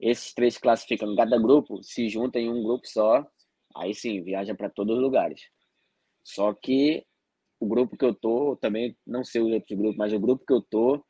Esses 0.00 0.34
três 0.34 0.58
classificam 0.58 1.14
cada 1.16 1.38
grupo, 1.38 1.82
se 1.82 2.08
juntam 2.08 2.40
em 2.40 2.50
um 2.50 2.62
grupo 2.62 2.86
só. 2.86 3.26
Aí 3.76 3.94
sim, 3.94 4.22
viaja 4.22 4.54
para 4.54 4.70
todos 4.70 4.96
os 4.96 5.02
lugares. 5.02 5.42
Só 6.22 6.54
que 6.54 7.04
o 7.58 7.66
grupo 7.66 7.96
que 7.96 8.04
eu 8.04 8.14
tô, 8.14 8.56
também 8.56 8.96
não 9.06 9.24
sei 9.24 9.40
os 9.40 9.52
outros 9.52 9.76
grupos, 9.76 9.96
mas 9.96 10.12
o 10.12 10.20
grupo 10.20 10.44
que 10.46 10.52
eu 10.52 10.62
tô 10.62 11.04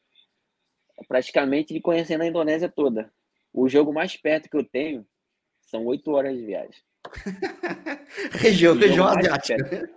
praticamente 1.08 1.78
conhecendo 1.80 2.22
a 2.22 2.26
Indonésia 2.26 2.68
toda. 2.68 3.12
O 3.52 3.68
jogo 3.68 3.92
mais 3.92 4.16
perto 4.16 4.48
que 4.48 4.56
eu 4.56 4.64
tenho 4.64 5.06
são 5.62 5.84
oito 5.86 6.10
horas 6.10 6.36
de 6.36 6.44
viagem. 6.44 6.82
região, 8.32 8.76
região 8.76 9.06
asiática. 9.06 9.88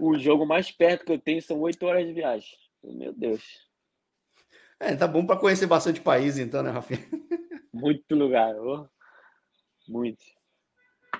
o 0.00 0.18
jogo 0.18 0.44
mais 0.44 0.70
perto 0.70 1.04
que 1.04 1.12
eu 1.12 1.18
tenho 1.18 1.40
são 1.42 1.60
oito 1.60 1.84
horas 1.86 2.06
de 2.06 2.12
viagem. 2.12 2.50
Meu 2.82 3.12
Deus. 3.12 3.42
É, 4.80 4.94
tá 4.94 5.06
bom 5.06 5.26
para 5.26 5.38
conhecer 5.38 5.66
bastante 5.66 6.00
país, 6.00 6.38
então, 6.38 6.62
né, 6.62 6.70
Rafinha? 6.70 7.00
Muito 7.72 8.14
lugar. 8.14 8.54
Oh. 8.56 8.86
Muito. 9.88 10.22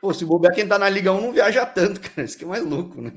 Pô, 0.00 0.12
se 0.12 0.24
bobear 0.24 0.54
quem 0.54 0.68
tá 0.68 0.78
na 0.78 0.88
Liga 0.88 1.12
1 1.12 1.20
não 1.20 1.32
viaja 1.32 1.66
tanto, 1.66 2.00
cara. 2.00 2.24
Isso 2.24 2.38
que 2.38 2.44
é 2.44 2.46
mais 2.46 2.64
louco, 2.64 3.00
né? 3.00 3.10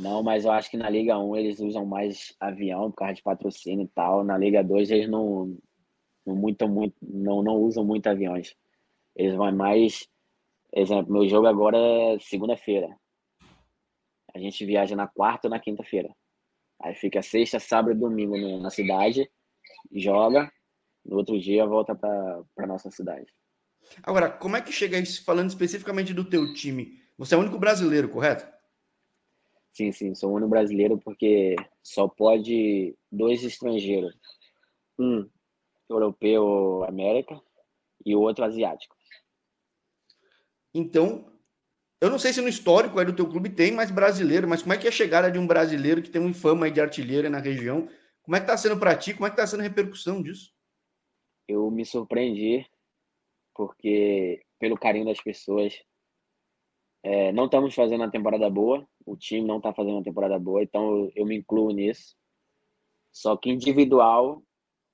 Não, 0.00 0.22
mas 0.22 0.46
eu 0.46 0.50
acho 0.50 0.70
que 0.70 0.78
na 0.78 0.88
Liga 0.88 1.18
1 1.18 1.36
eles 1.36 1.60
usam 1.60 1.84
mais 1.84 2.34
avião 2.40 2.90
por 2.90 2.96
causa 2.96 3.14
de 3.14 3.22
patrocínio 3.22 3.84
e 3.84 3.88
tal. 3.88 4.24
Na 4.24 4.38
Liga 4.38 4.64
2 4.64 4.90
eles 4.90 5.10
não, 5.10 5.58
não, 6.24 6.34
muito, 6.34 6.66
muito, 6.66 6.96
não, 7.02 7.42
não 7.42 7.56
usam 7.56 7.84
muito 7.84 8.06
aviões. 8.06 8.56
Eles 9.14 9.34
vão 9.34 9.52
mais. 9.52 10.08
Exemplo, 10.74 11.12
meu 11.12 11.28
jogo 11.28 11.46
agora 11.46 11.76
é 11.76 12.18
segunda-feira. 12.18 12.88
A 14.34 14.38
gente 14.38 14.64
viaja 14.64 14.96
na 14.96 15.06
quarta 15.06 15.48
ou 15.48 15.50
na 15.50 15.60
quinta-feira. 15.60 16.08
Aí 16.82 16.94
fica 16.94 17.20
sexta, 17.20 17.60
sábado 17.60 17.94
e 17.94 18.00
domingo 18.00 18.38
na 18.58 18.70
cidade, 18.70 19.30
joga, 19.92 20.50
no 21.04 21.18
outro 21.18 21.38
dia 21.38 21.66
volta 21.66 21.94
para 21.94 22.66
nossa 22.66 22.90
cidade. 22.90 23.26
Agora, 24.02 24.30
como 24.30 24.56
é 24.56 24.62
que 24.62 24.72
chega 24.72 24.98
isso, 24.98 25.22
falando 25.26 25.50
especificamente 25.50 26.14
do 26.14 26.24
teu 26.24 26.54
time? 26.54 26.98
Você 27.18 27.34
é 27.34 27.36
o 27.36 27.40
único 27.40 27.58
brasileiro, 27.58 28.08
correto? 28.08 28.59
Sim, 29.72 29.92
sim, 29.92 30.14
sou 30.14 30.30
o 30.30 30.34
único 30.34 30.50
brasileiro 30.50 30.98
porque 30.98 31.56
só 31.82 32.08
pode 32.08 32.96
dois 33.10 33.44
estrangeiros. 33.44 34.14
Um 34.98 35.28
europeu 35.88 36.84
América 36.84 37.40
e 38.04 38.14
o 38.14 38.20
outro 38.20 38.44
asiático. 38.44 38.96
Então, 40.74 41.32
eu 42.00 42.10
não 42.10 42.18
sei 42.18 42.32
se 42.32 42.40
no 42.40 42.48
histórico 42.48 42.98
aí 42.98 43.04
do 43.04 43.14
teu 43.14 43.28
clube 43.28 43.50
tem 43.50 43.72
mais 43.72 43.90
brasileiro, 43.90 44.48
mas 44.48 44.62
como 44.62 44.72
é 44.72 44.78
que 44.78 44.86
é 44.86 44.90
a 44.90 44.92
chegada 44.92 45.30
de 45.30 45.38
um 45.38 45.46
brasileiro 45.46 46.02
que 46.02 46.10
tem 46.10 46.20
uma 46.20 46.32
fama 46.32 46.70
de 46.70 46.80
artilheiro 46.80 47.28
na 47.28 47.38
região? 47.38 47.88
Como 48.22 48.36
é 48.36 48.40
que 48.40 48.46
tá 48.46 48.56
sendo 48.56 48.78
para 48.78 48.96
ti? 48.96 49.14
Como 49.14 49.26
é 49.26 49.30
que 49.30 49.36
tá 49.36 49.46
sendo 49.46 49.60
a 49.60 49.64
repercussão 49.64 50.22
disso? 50.22 50.52
Eu 51.48 51.70
me 51.70 51.84
surpreendi 51.84 52.66
porque 53.54 54.42
pelo 54.58 54.78
carinho 54.78 55.06
das 55.06 55.20
pessoas, 55.20 55.74
é, 57.02 57.32
não 57.32 57.46
estamos 57.46 57.74
fazendo 57.74 58.02
uma 58.02 58.10
temporada 58.10 58.48
boa, 58.48 58.86
o 59.10 59.16
time 59.16 59.46
não 59.46 59.56
está 59.56 59.74
fazendo 59.74 59.94
uma 59.94 60.04
temporada 60.04 60.38
boa, 60.38 60.62
então 60.62 60.82
eu, 60.96 61.12
eu, 61.16 61.26
me 61.26 61.36
incluo 61.36 61.72
nisso. 61.72 62.16
Só 63.12 63.36
que 63.36 63.50
individual, 63.50 64.42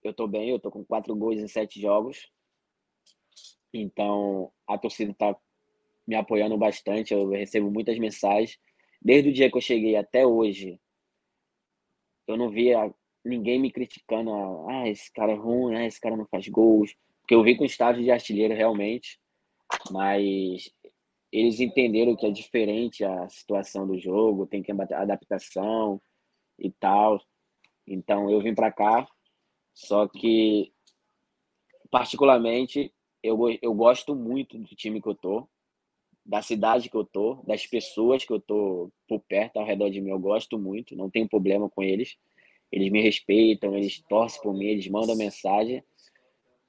eu 0.02 0.12
estou 0.12 0.26
bem, 0.26 0.48
eu 0.48 0.56
estou 0.56 0.72
com 0.72 0.84
quatro 0.84 1.14
gols 1.14 1.38
em 1.38 1.46
sete 1.46 1.78
jogos. 1.78 2.26
Então 3.74 4.50
a 4.66 4.78
torcida 4.78 5.12
está 5.12 5.36
me 6.06 6.14
apoiando 6.14 6.56
bastante, 6.56 7.12
eu 7.12 7.28
recebo 7.28 7.70
muitas 7.70 7.98
mensagens. 7.98 8.58
Desde 9.02 9.28
o 9.28 9.32
dia 9.32 9.50
que 9.50 9.56
eu 9.58 9.60
cheguei 9.60 9.96
até 9.96 10.26
hoje, 10.26 10.80
eu 12.26 12.38
não 12.38 12.50
via 12.50 12.90
ninguém 13.22 13.60
me 13.60 13.70
criticando. 13.70 14.30
Ah, 14.70 14.88
esse 14.88 15.12
cara 15.12 15.32
é 15.32 15.36
ruim, 15.36 15.74
ah, 15.76 15.86
esse 15.86 16.00
cara 16.00 16.16
não 16.16 16.26
faz 16.26 16.48
gols. 16.48 16.94
Porque 17.20 17.34
eu 17.34 17.42
vi 17.42 17.54
com 17.54 17.66
estágio 17.66 18.02
de 18.02 18.10
artilheiro 18.10 18.54
realmente, 18.54 19.20
mas 19.90 20.72
eles 21.38 21.60
entenderam 21.60 22.16
que 22.16 22.24
é 22.24 22.30
diferente 22.30 23.04
a 23.04 23.28
situação 23.28 23.86
do 23.86 23.98
jogo, 23.98 24.46
tem 24.46 24.62
que 24.62 24.72
adaptação 24.72 26.00
e 26.58 26.70
tal. 26.70 27.22
Então 27.86 28.30
eu 28.30 28.40
vim 28.40 28.54
para 28.54 28.72
cá, 28.72 29.06
só 29.74 30.08
que 30.08 30.72
particularmente 31.90 32.90
eu, 33.22 33.38
eu 33.60 33.74
gosto 33.74 34.14
muito 34.16 34.56
do 34.56 34.74
time 34.74 35.02
que 35.02 35.08
eu 35.08 35.14
tô, 35.14 35.46
da 36.24 36.40
cidade 36.40 36.88
que 36.88 36.96
eu 36.96 37.04
tô, 37.04 37.34
das 37.46 37.66
pessoas 37.66 38.24
que 38.24 38.32
eu 38.32 38.40
tô 38.40 38.90
por 39.06 39.20
perto, 39.20 39.58
ao 39.58 39.66
redor 39.66 39.90
de 39.90 40.00
mim, 40.00 40.12
eu 40.12 40.18
gosto 40.18 40.58
muito, 40.58 40.96
não 40.96 41.10
tenho 41.10 41.28
problema 41.28 41.68
com 41.68 41.82
eles. 41.82 42.16
Eles 42.72 42.90
me 42.90 43.02
respeitam, 43.02 43.76
eles 43.76 44.02
torcem 44.08 44.40
por 44.40 44.54
mim, 44.54 44.68
eles 44.68 44.88
mandam 44.88 45.14
mensagem. 45.14 45.84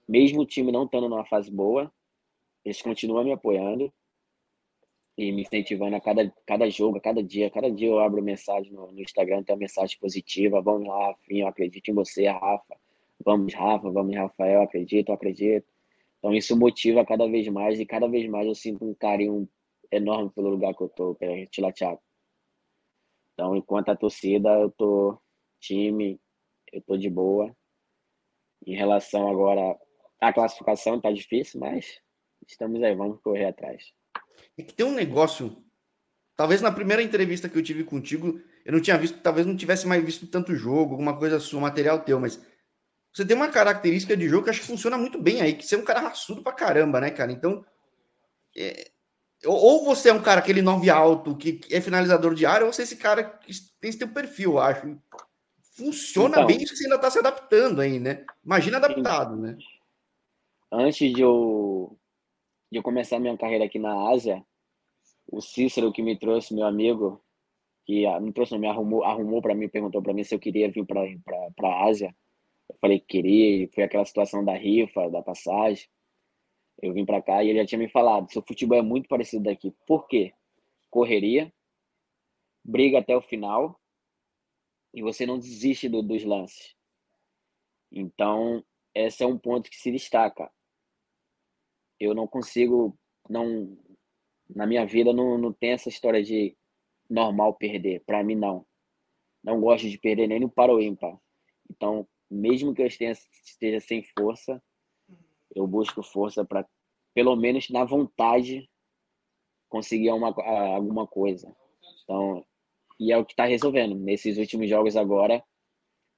Mesmo 0.08 0.42
o 0.42 0.46
time 0.46 0.74
não 0.74 0.84
estando 0.84 1.08
numa 1.08 1.26
fase 1.26 1.50
boa, 1.50 1.90
eles 2.66 2.82
continuam 2.82 3.24
me 3.24 3.32
apoiando 3.32 3.92
e 5.18 5.32
me 5.32 5.42
incentivando 5.42 5.96
a 5.96 6.02
cada, 6.02 6.32
cada 6.46 6.70
jogo, 6.70 6.98
a 6.98 7.02
cada 7.02 7.24
dia. 7.24 7.50
Cada 7.50 7.72
dia 7.72 7.88
eu 7.88 8.00
abro 8.00 8.22
mensagem 8.22 8.72
no, 8.72 8.92
no 8.92 9.02
Instagram, 9.02 9.44
tem 9.44 9.56
uma 9.56 9.60
mensagem 9.60 9.98
positiva. 10.00 10.62
Vamos 10.62 10.88
lá, 10.88 11.08
Rafinha, 11.08 11.44
eu 11.44 11.48
acredito 11.48 11.90
em 11.90 11.94
você, 11.94 12.28
Rafa. 12.28 12.78
Vamos, 13.26 13.54
Rafa, 13.54 13.90
vamos, 13.90 14.16
Rafael, 14.16 14.62
acredito, 14.62 15.12
acredito. 15.12 15.66
Então 16.20 16.34
isso 16.34 16.56
motiva 16.56 17.04
cada 17.06 17.28
vez 17.28 17.48
mais 17.48 17.80
e 17.80 17.86
cada 17.86 18.08
vez 18.08 18.30
mais 18.30 18.46
eu 18.48 18.54
sinto 18.54 18.86
um 18.86 18.94
carinho 18.94 19.50
enorme 19.92 20.30
pelo 20.30 20.50
lugar 20.50 20.76
que 20.76 20.84
eu 20.84 20.90
tô, 20.90 21.16
que 21.16 21.26
é 21.26 21.46
Tilatiaco. 21.48 22.04
Então, 23.34 23.56
enquanto 23.56 23.90
a 23.90 23.96
torcida, 23.96 24.50
eu 24.50 24.72
tô 24.72 25.18
time, 25.60 26.20
eu 26.72 26.82
tô 26.82 26.98
de 26.98 27.10
boa. 27.10 27.56
Em 28.66 28.76
relação 28.76 29.28
agora 29.30 29.78
à 30.20 30.34
classificação, 30.34 31.00
tá 31.00 31.12
difícil, 31.12 31.60
mas 31.60 32.02
estamos 32.48 32.82
aí, 32.84 32.96
vamos 32.96 33.22
correr 33.22 33.46
atrás. 33.46 33.94
É 34.58 34.63
que 34.63 34.74
tem 34.74 34.86
um 34.86 34.94
negócio. 34.94 35.63
Talvez 36.36 36.62
na 36.62 36.72
primeira 36.72 37.01
entrevista 37.01 37.50
que 37.50 37.58
eu 37.58 37.63
tive 37.63 37.84
contigo, 37.84 38.39
eu 38.63 38.74
não 38.74 38.82
tinha 38.82 38.98
visto, 38.98 39.17
talvez 39.20 39.46
não 39.46 39.56
tivesse 39.56 39.88
mais 39.88 40.03
visto 40.03 40.27
tanto 40.27 40.56
jogo, 40.56 40.91
alguma 40.91 41.17
coisa 41.17 41.39
sua, 41.39 41.62
material 41.62 42.01
teu, 42.01 42.20
mas 42.20 42.39
você 43.12 43.25
tem 43.25 43.36
uma 43.36 43.50
característica 43.50 44.15
de 44.15 44.29
jogo 44.29 44.44
que 44.44 44.51
acho 44.51 44.62
que 44.62 44.67
funciona 44.67 44.98
muito 44.98 45.20
bem 45.20 45.41
aí, 45.41 45.53
que 45.53 45.65
você 45.65 45.74
é 45.74 45.77
um 45.79 45.84
cara 45.84 46.01
raçudo 46.01 46.44
pra 46.44 46.53
caramba, 46.53 47.01
né, 47.01 47.10
cara? 47.10 47.32
Então, 47.32 47.65
é, 48.56 48.91
ou 49.46 49.86
você 49.86 50.10
é 50.10 50.13
um 50.13 50.22
cara 50.22 50.39
aquele 50.39 50.62
nove 50.62 50.89
alto 50.89 51.36
que 51.36 51.60
é 51.72 51.82
finalizador 51.82 52.36
de 52.36 52.46
área, 52.46 52.65
ou 52.65 52.74
você 52.74 52.82
é 52.82 52.86
esse 52.86 52.98
cara 52.98 53.24
que 53.24 53.51
tem 53.79 53.89
esse 53.89 53.98
teu 53.98 54.08
perfil, 54.08 54.53
eu 54.53 54.60
acho. 54.60 54.98
Funciona 55.75 56.38
então, 56.38 56.48
bem 56.48 56.58
isso 56.58 56.74
que 56.74 56.77
você 56.79 56.86
ainda 56.86 56.96
está 56.96 57.10
se 57.10 57.20
adaptando 57.20 57.82
aí, 57.82 58.00
né? 58.00 58.25
Imagina 58.44 58.77
adaptado, 58.77 59.36
né? 59.36 59.58
Antes 60.72 61.13
de 61.13 61.22
eu 61.22 61.98
de 62.72 62.78
eu 62.78 62.84
começar 62.84 63.20
minha 63.20 63.38
carreira 63.38 63.66
aqui 63.66 63.80
na 63.80 64.10
Ásia, 64.10 64.46
o 65.32 65.42
Cícero 65.42 65.92
que 65.92 66.02
me 66.02 66.18
trouxe, 66.18 66.54
meu 66.54 66.66
amigo, 66.66 67.24
que 67.86 68.08
me 68.20 68.34
trouxe, 68.34 68.58
me 68.58 68.68
arrumou, 68.68 69.04
arrumou 69.04 69.42
para 69.42 69.56
mim, 69.56 69.70
perguntou 69.70 70.02
para 70.02 70.14
mim 70.14 70.24
se 70.24 70.36
eu 70.36 70.40
queria 70.40 70.70
vir 70.70 70.86
para 70.86 71.02
para 71.56 71.86
Ásia. 71.86 72.16
Eu 72.70 72.76
falei 72.82 73.00
que 73.00 73.06
queria, 73.08 73.64
e 73.64 73.68
foi 73.68 73.84
aquela 73.84 74.06
situação 74.06 74.44
da 74.44 74.54
rifa, 74.54 75.10
da 75.10 75.22
passagem. 75.22 75.88
Eu 76.82 76.94
vim 76.94 77.06
para 77.06 77.22
cá 77.22 77.44
e 77.44 77.50
ele 77.50 77.60
já 77.60 77.66
tinha 77.66 77.80
me 77.80 77.90
falado, 77.90 78.32
seu 78.32 78.42
futebol 78.42 78.78
é 78.78 78.82
muito 78.82 79.08
parecido 79.08 79.46
daqui. 79.46 79.74
Por 79.86 80.08
quê? 80.08 80.34
Correria, 80.90 81.52
briga 82.64 83.00
até 83.00 83.16
o 83.16 83.22
final 83.22 83.80
e 84.94 85.02
você 85.02 85.26
não 85.26 85.40
desiste 85.40 85.88
do, 85.88 86.02
dos 86.02 86.24
lances. 86.24 86.76
Então, 87.92 88.64
esse 88.94 89.24
é 89.24 89.28
um 89.28 89.38
ponto 89.38 89.70
que 89.70 89.78
se 89.78 89.92
destaca 89.92 90.52
eu 92.00 92.13
não 92.13 92.27
consigo, 92.27 92.98
não 93.30 93.77
na 94.50 94.66
minha 94.66 94.86
vida 94.86 95.12
não, 95.12 95.38
não 95.38 95.51
tem 95.51 95.72
essa 95.72 95.89
história 95.89 96.24
de 96.24 96.56
normal 97.10 97.54
perder. 97.56 98.04
Para 98.06 98.24
mim, 98.24 98.36
não. 98.36 98.66
Não 99.44 99.60
gosto 99.60 99.89
de 99.89 99.98
perder 99.98 100.27
nem 100.27 100.39
no 100.39 100.50
para 100.50 100.74
o 100.74 100.82
ímpar. 100.82 101.18
Então, 101.70 102.08
mesmo 102.30 102.74
que 102.74 102.82
eu 102.82 102.88
esteja, 102.88 103.20
esteja 103.44 103.80
sem 103.80 104.04
força, 104.18 104.62
eu 105.56 105.68
busco 105.68 106.04
força 106.04 106.46
para, 106.46 106.66
pelo 107.13 107.36
menos 107.36 107.70
na 107.70 107.84
vontade, 107.84 108.70
conseguir 109.70 110.12
uma, 110.12 110.30
alguma 110.74 111.06
coisa. 111.06 111.54
Então, 112.04 112.46
e 113.00 113.12
é 113.12 113.18
o 113.18 113.25
que 113.25 113.34
está 113.34 113.46
resolvendo. 113.46 113.96
Nesses 113.96 114.38
últimos 114.38 114.70
jogos 114.70 114.96
agora, 114.96 115.44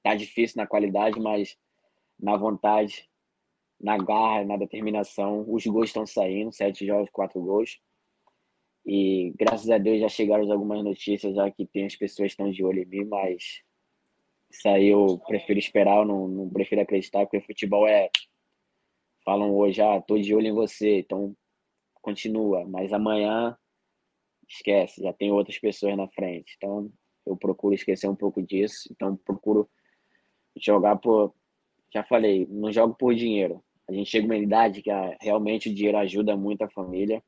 tá 0.02 0.14
difícil 0.14 0.56
na 0.56 0.66
qualidade, 0.66 1.18
mas 1.20 1.56
na 2.18 2.36
vontade 2.36 3.09
na 3.80 3.96
garra, 3.96 4.44
na 4.44 4.56
determinação. 4.56 5.44
Os 5.48 5.66
gols 5.66 5.88
estão 5.88 6.06
saindo, 6.06 6.52
sete 6.52 6.86
jogos, 6.86 7.10
quatro 7.10 7.40
gols. 7.40 7.80
E 8.84 9.32
graças 9.36 9.70
a 9.70 9.78
Deus 9.78 10.00
já 10.00 10.08
chegaram 10.08 10.50
algumas 10.50 10.82
notícias 10.82 11.34
já 11.34 11.50
que 11.50 11.66
tem 11.66 11.86
as 11.86 11.96
pessoas 11.96 12.28
que 12.28 12.42
estão 12.42 12.50
de 12.50 12.64
olho 12.64 12.82
em 12.82 12.86
mim, 12.86 13.04
mas 13.04 13.62
isso 14.50 14.68
aí 14.68 14.88
eu 14.88 15.18
prefiro 15.26 15.58
esperar, 15.58 15.98
eu 15.98 16.04
não, 16.04 16.26
não 16.26 16.50
prefiro 16.50 16.80
acreditar, 16.80 17.20
porque 17.20 17.40
futebol 17.40 17.86
é. 17.86 18.10
Falam 19.24 19.54
hoje, 19.54 19.82
ah, 19.82 20.00
tô 20.00 20.18
de 20.18 20.34
olho 20.34 20.46
em 20.46 20.52
você, 20.52 21.00
então 21.00 21.36
continua, 22.00 22.66
mas 22.66 22.92
amanhã 22.92 23.56
esquece, 24.48 25.02
já 25.02 25.12
tem 25.12 25.30
outras 25.30 25.58
pessoas 25.58 25.96
na 25.96 26.08
frente. 26.08 26.54
Então 26.56 26.90
eu 27.26 27.36
procuro 27.36 27.74
esquecer 27.74 28.08
um 28.08 28.16
pouco 28.16 28.42
disso, 28.42 28.88
então 28.90 29.16
procuro 29.16 29.70
jogar 30.56 30.96
por. 30.96 31.34
Já 31.92 32.02
falei, 32.04 32.46
não 32.48 32.72
jogo 32.72 32.94
por 32.94 33.14
dinheiro, 33.14 33.62
a 33.90 33.92
gente 33.92 34.08
chega 34.08 34.24
uma 34.24 34.36
idade 34.36 34.82
que 34.82 34.90
a, 34.90 35.16
realmente 35.20 35.68
o 35.68 35.74
dinheiro 35.74 35.98
ajuda 35.98 36.36
muito 36.36 36.62
a 36.62 36.70
família, 36.70 37.20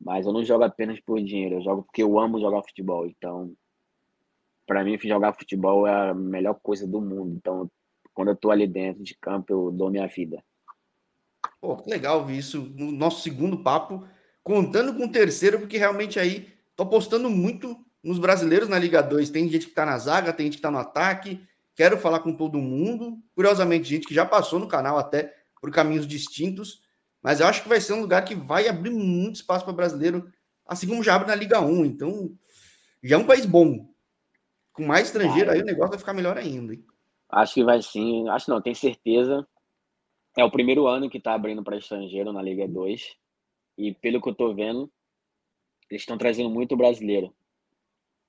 mas 0.00 0.24
eu 0.24 0.32
não 0.32 0.44
jogo 0.44 0.62
apenas 0.62 1.00
por 1.00 1.20
dinheiro, 1.20 1.56
eu 1.56 1.62
jogo 1.62 1.82
porque 1.82 2.02
eu 2.02 2.18
amo 2.18 2.40
jogar 2.40 2.62
futebol. 2.62 3.06
Então, 3.06 3.52
para 4.66 4.84
mim, 4.84 4.96
jogar 5.02 5.34
futebol 5.34 5.86
é 5.86 6.10
a 6.10 6.14
melhor 6.14 6.54
coisa 6.62 6.86
do 6.86 7.00
mundo. 7.00 7.34
Então, 7.36 7.70
quando 8.12 8.28
eu 8.28 8.36
tô 8.36 8.52
ali 8.52 8.68
dentro 8.68 9.02
de 9.02 9.16
campo, 9.16 9.52
eu 9.52 9.72
dou 9.72 9.90
minha 9.90 10.06
vida. 10.06 10.42
Pô, 11.60 11.76
que 11.76 11.90
legal 11.90 12.20
ouvir 12.20 12.38
isso 12.38 12.72
no 12.76 12.92
nosso 12.92 13.22
segundo 13.22 13.58
papo, 13.58 14.06
contando 14.44 14.94
com 14.94 15.06
o 15.06 15.12
terceiro, 15.12 15.58
porque 15.58 15.76
realmente 15.76 16.20
aí 16.20 16.52
tô 16.76 16.84
apostando 16.84 17.28
muito 17.28 17.76
nos 18.02 18.20
brasileiros 18.20 18.68
na 18.68 18.78
Liga 18.78 19.02
2. 19.02 19.28
Tem 19.30 19.48
gente 19.48 19.66
que 19.66 19.74
tá 19.74 19.84
na 19.84 19.98
zaga, 19.98 20.32
tem 20.32 20.46
gente 20.46 20.56
que 20.56 20.62
tá 20.62 20.70
no 20.70 20.78
ataque. 20.78 21.42
Quero 21.74 21.98
falar 21.98 22.20
com 22.20 22.32
todo 22.32 22.58
mundo. 22.58 23.18
Curiosamente, 23.34 23.88
gente 23.88 24.06
que 24.06 24.14
já 24.14 24.24
passou 24.24 24.60
no 24.60 24.68
canal 24.68 24.98
até 24.98 25.34
por 25.64 25.70
caminhos 25.70 26.06
distintos, 26.06 26.82
mas 27.22 27.40
eu 27.40 27.46
acho 27.46 27.62
que 27.62 27.70
vai 27.70 27.80
ser 27.80 27.94
um 27.94 28.02
lugar 28.02 28.22
que 28.22 28.34
vai 28.34 28.68
abrir 28.68 28.90
muito 28.90 29.36
espaço 29.36 29.64
para 29.64 29.72
brasileiro, 29.72 30.30
assim 30.66 30.86
como 30.86 31.02
já 31.02 31.14
abre 31.14 31.26
na 31.26 31.34
Liga 31.34 31.58
1. 31.58 31.86
Então, 31.86 32.36
já 33.02 33.16
é 33.16 33.18
um 33.18 33.24
país 33.24 33.46
bom. 33.46 33.88
Com 34.74 34.84
mais 34.84 35.06
estrangeiro 35.06 35.50
aí 35.50 35.62
o 35.62 35.64
negócio 35.64 35.92
vai 35.92 35.98
ficar 35.98 36.12
melhor 36.12 36.36
ainda. 36.36 36.74
Hein? 36.74 36.84
Acho 37.30 37.54
que 37.54 37.64
vai 37.64 37.80
sim. 37.80 38.28
Acho 38.28 38.50
não, 38.50 38.60
tenho 38.60 38.76
certeza. 38.76 39.48
É 40.36 40.44
o 40.44 40.50
primeiro 40.50 40.86
ano 40.86 41.08
que 41.08 41.16
está 41.16 41.32
abrindo 41.32 41.64
para 41.64 41.78
estrangeiro 41.78 42.30
na 42.30 42.42
Liga 42.42 42.68
2. 42.68 43.16
E 43.78 43.94
pelo 43.94 44.20
que 44.20 44.28
eu 44.28 44.32
estou 44.32 44.54
vendo, 44.54 44.92
eles 45.88 46.02
estão 46.02 46.18
trazendo 46.18 46.50
muito 46.50 46.76
brasileiro. 46.76 47.34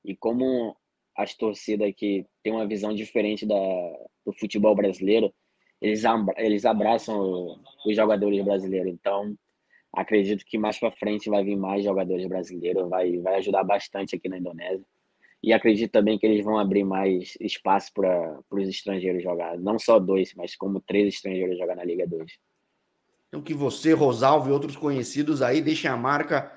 E 0.05 0.15
como 0.15 0.73
as 1.17 1.33
torcidas 1.33 1.89
aqui 1.89 2.25
têm 2.41 2.53
uma 2.53 2.65
visão 2.65 2.95
diferente 2.95 3.45
da, 3.45 3.55
do 4.25 4.31
futebol 4.39 4.73
brasileiro, 4.73 5.33
eles, 5.81 6.03
eles 6.37 6.65
abraçam 6.65 7.59
os 7.85 7.95
jogadores 7.95 8.43
brasileiros. 8.43 8.91
Então, 8.91 9.35
acredito 9.93 10.45
que 10.45 10.57
mais 10.57 10.79
para 10.79 10.91
frente 10.91 11.29
vai 11.29 11.43
vir 11.43 11.55
mais 11.55 11.83
jogadores 11.83 12.27
brasileiros, 12.27 12.89
vai, 12.89 13.17
vai 13.19 13.35
ajudar 13.35 13.63
bastante 13.63 14.15
aqui 14.15 14.27
na 14.27 14.37
Indonésia. 14.37 14.85
E 15.43 15.53
acredito 15.53 15.91
também 15.91 16.17
que 16.17 16.25
eles 16.25 16.43
vão 16.43 16.57
abrir 16.57 16.83
mais 16.83 17.37
espaço 17.39 17.91
para 17.93 18.39
os 18.49 18.67
estrangeiros 18.67 19.21
jogar. 19.21 19.57
Não 19.57 19.77
só 19.77 19.99
dois, 19.99 20.33
mas 20.35 20.55
como 20.55 20.79
três 20.79 21.13
estrangeiros 21.13 21.57
jogar 21.57 21.75
na 21.75 21.83
Liga 21.83 22.07
2. 22.07 22.31
Então, 23.27 23.41
que 23.41 23.53
você, 23.53 23.93
Rosalvo 23.93 24.49
e 24.49 24.51
outros 24.51 24.75
conhecidos 24.75 25.41
aí 25.41 25.61
deixem 25.61 25.89
a 25.89 25.97
marca 25.97 26.51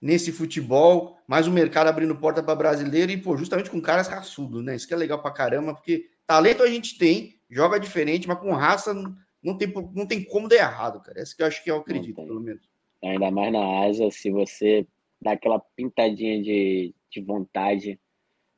nesse 0.00 0.30
futebol, 0.30 1.18
mais 1.26 1.48
o 1.48 1.52
mercado 1.52 1.88
abrindo 1.88 2.14
porta 2.14 2.42
para 2.42 2.54
brasileiro 2.54 3.10
e, 3.10 3.16
pô, 3.16 3.36
justamente 3.36 3.70
com 3.70 3.80
caras 3.80 4.06
raçudos, 4.06 4.62
né? 4.62 4.76
Isso 4.76 4.86
que 4.86 4.94
é 4.94 4.96
legal 4.96 5.20
para 5.20 5.32
caramba, 5.32 5.74
porque 5.74 6.08
talento 6.26 6.62
a 6.62 6.68
gente 6.68 6.96
tem, 6.96 7.37
joga 7.50 7.78
diferente, 7.78 8.28
mas 8.28 8.38
com 8.38 8.52
raça 8.52 8.94
não 9.42 9.56
tem, 9.56 9.72
não 9.94 10.06
tem 10.06 10.24
como 10.24 10.48
dar 10.48 10.56
errado, 10.56 11.00
cara. 11.00 11.20
Essa 11.20 11.34
que 11.34 11.42
eu 11.42 11.46
acho 11.46 11.62
que 11.64 11.70
eu 11.70 11.76
acredito, 11.76 12.16
pelo 12.16 12.40
menos. 12.40 12.68
Ainda 13.02 13.30
mais 13.30 13.52
na 13.52 13.84
Ásia, 13.84 14.10
se 14.10 14.30
você 14.30 14.86
dá 15.20 15.32
aquela 15.32 15.60
pintadinha 15.76 16.42
de, 16.42 16.94
de 17.10 17.20
vontade, 17.20 17.98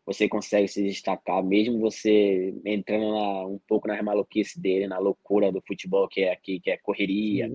você 0.04 0.28
consegue 0.28 0.66
se 0.66 0.82
destacar, 0.82 1.42
mesmo 1.44 1.78
você 1.78 2.54
entrando 2.64 3.12
na, 3.12 3.46
um 3.46 3.60
pouco 3.68 3.86
na 3.86 4.02
maluquice 4.02 4.60
dele, 4.60 4.88
na 4.88 4.98
loucura 4.98 5.52
do 5.52 5.62
futebol 5.66 6.08
que 6.08 6.22
é 6.22 6.32
aqui, 6.32 6.58
que 6.58 6.70
é 6.70 6.76
correria, 6.78 7.50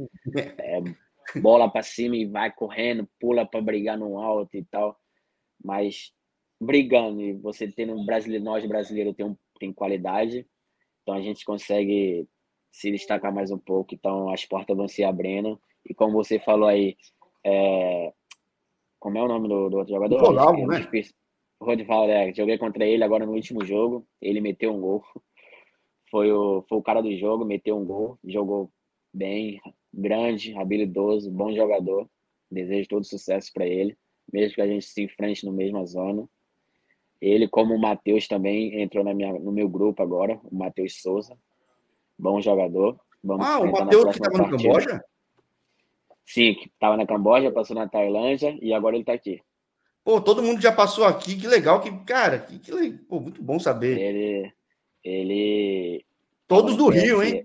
é, 0.60 0.82
bola 1.39 1.70
para 1.70 1.84
cima 1.84 2.15
e 2.15 2.25
vai 2.25 2.51
correndo, 2.51 3.10
pula 3.20 3.46
para 3.46 3.62
brigar 3.62 3.98
no 3.98 4.20
alto 4.20 4.56
e 4.56 4.63
tal. 4.63 4.98
Mas 5.63 6.13
brigando, 6.62 7.22
e 7.22 7.34
você 7.34 7.68
tendo 7.68 7.94
um 7.94 8.06
brasileiro, 8.06 8.46
nós 8.46 8.65
brasileiros 8.65 9.15
tem, 9.15 9.25
um, 9.25 9.36
tem 9.60 9.74
qualidade, 9.74 10.48
então 11.05 11.13
a 11.13 11.21
gente 11.21 11.45
consegue 11.45 12.27
se 12.71 12.91
destacar 12.91 13.31
mais 13.31 13.51
um 13.51 13.59
pouco. 13.59 13.93
Então 13.93 14.31
as 14.31 14.43
portas 14.43 14.75
vão 14.75 14.88
se 14.88 15.03
abrindo. 15.03 15.62
E 15.88 15.93
como 15.93 16.13
você 16.13 16.39
falou 16.39 16.67
aí, 16.67 16.97
é... 17.43 18.12
como 19.00 19.19
é 19.19 19.21
o 19.21 19.27
nome 19.27 19.47
do, 19.47 19.69
do 19.69 19.77
outro 19.77 19.93
jogador? 19.93 20.24
Olavo, 20.24 20.74
é, 20.74 20.79
né? 20.79 21.03
Rodival, 21.62 22.09
é, 22.09 22.33
joguei 22.33 22.57
contra 22.57 22.85
ele 22.85 23.03
agora 23.03 23.24
no 23.24 23.33
último 23.33 23.63
jogo. 23.63 24.05
Ele 24.19 24.41
meteu 24.41 24.74
um 24.74 24.81
gol. 24.81 25.03
Foi 26.09 26.31
o, 26.31 26.63
foi 26.69 26.77
o 26.77 26.83
cara 26.83 27.01
do 27.01 27.13
jogo, 27.17 27.43
meteu 27.43 27.75
um 27.77 27.83
gol, 27.83 28.17
jogou 28.24 28.71
bem, 29.12 29.59
grande, 29.91 30.55
habilidoso, 30.55 31.31
bom 31.31 31.53
jogador. 31.53 32.07
Desejo 32.50 32.88
todo 32.88 33.03
sucesso 33.03 33.51
para 33.51 33.65
ele, 33.65 33.97
mesmo 34.31 34.55
que 34.55 34.62
a 34.62 34.67
gente 34.67 34.85
se 34.85 35.03
enfrente 35.03 35.45
no 35.45 35.51
mesma 35.51 35.85
zona. 35.85 36.25
Ele, 37.25 37.48
como 37.48 37.74
o 37.74 37.79
Matheus, 37.79 38.27
também 38.27 38.79
entrou 38.79 39.03
na 39.03 39.12
minha, 39.12 39.34
no 39.34 39.51
meu 39.51 39.67
grupo 39.67 40.03
agora, 40.03 40.39
o 40.44 40.55
Matheus 40.55 41.01
Souza. 41.01 41.36
Bom 42.15 42.39
jogador. 42.39 43.00
Vamos 43.24 43.44
ah, 43.48 43.60
o 43.62 43.72
Matheus 43.72 44.15
que 44.15 44.22
estava 44.22 44.38
no 44.38 44.50
Camboja? 44.51 45.03
Sim, 46.24 46.53
que 46.53 46.67
estava 46.67 46.96
na 46.96 47.08
Camboja, 47.08 47.51
passou 47.51 47.75
na 47.75 47.89
Tailândia 47.89 48.55
e 48.62 48.72
agora 48.72 48.96
ele 48.96 49.01
está 49.01 49.13
aqui. 49.13 49.41
Pô, 50.03 50.22
todo 50.22 50.44
mundo 50.44 50.62
já 50.62 50.72
passou 50.72 51.03
aqui, 51.03 51.36
que 51.36 51.48
legal, 51.48 51.82
que, 51.82 51.91
cara, 52.03 52.38
que, 52.38 52.60
que 52.60 52.91
pô, 53.10 53.20
muito 53.20 53.41
bom 53.41 53.58
saber. 53.58 53.98
Ele. 53.98 54.53
Ele. 55.03 56.05
Todos 56.48 56.77
do 56.77 56.89
Rio, 56.89 57.24
hein? 57.24 57.44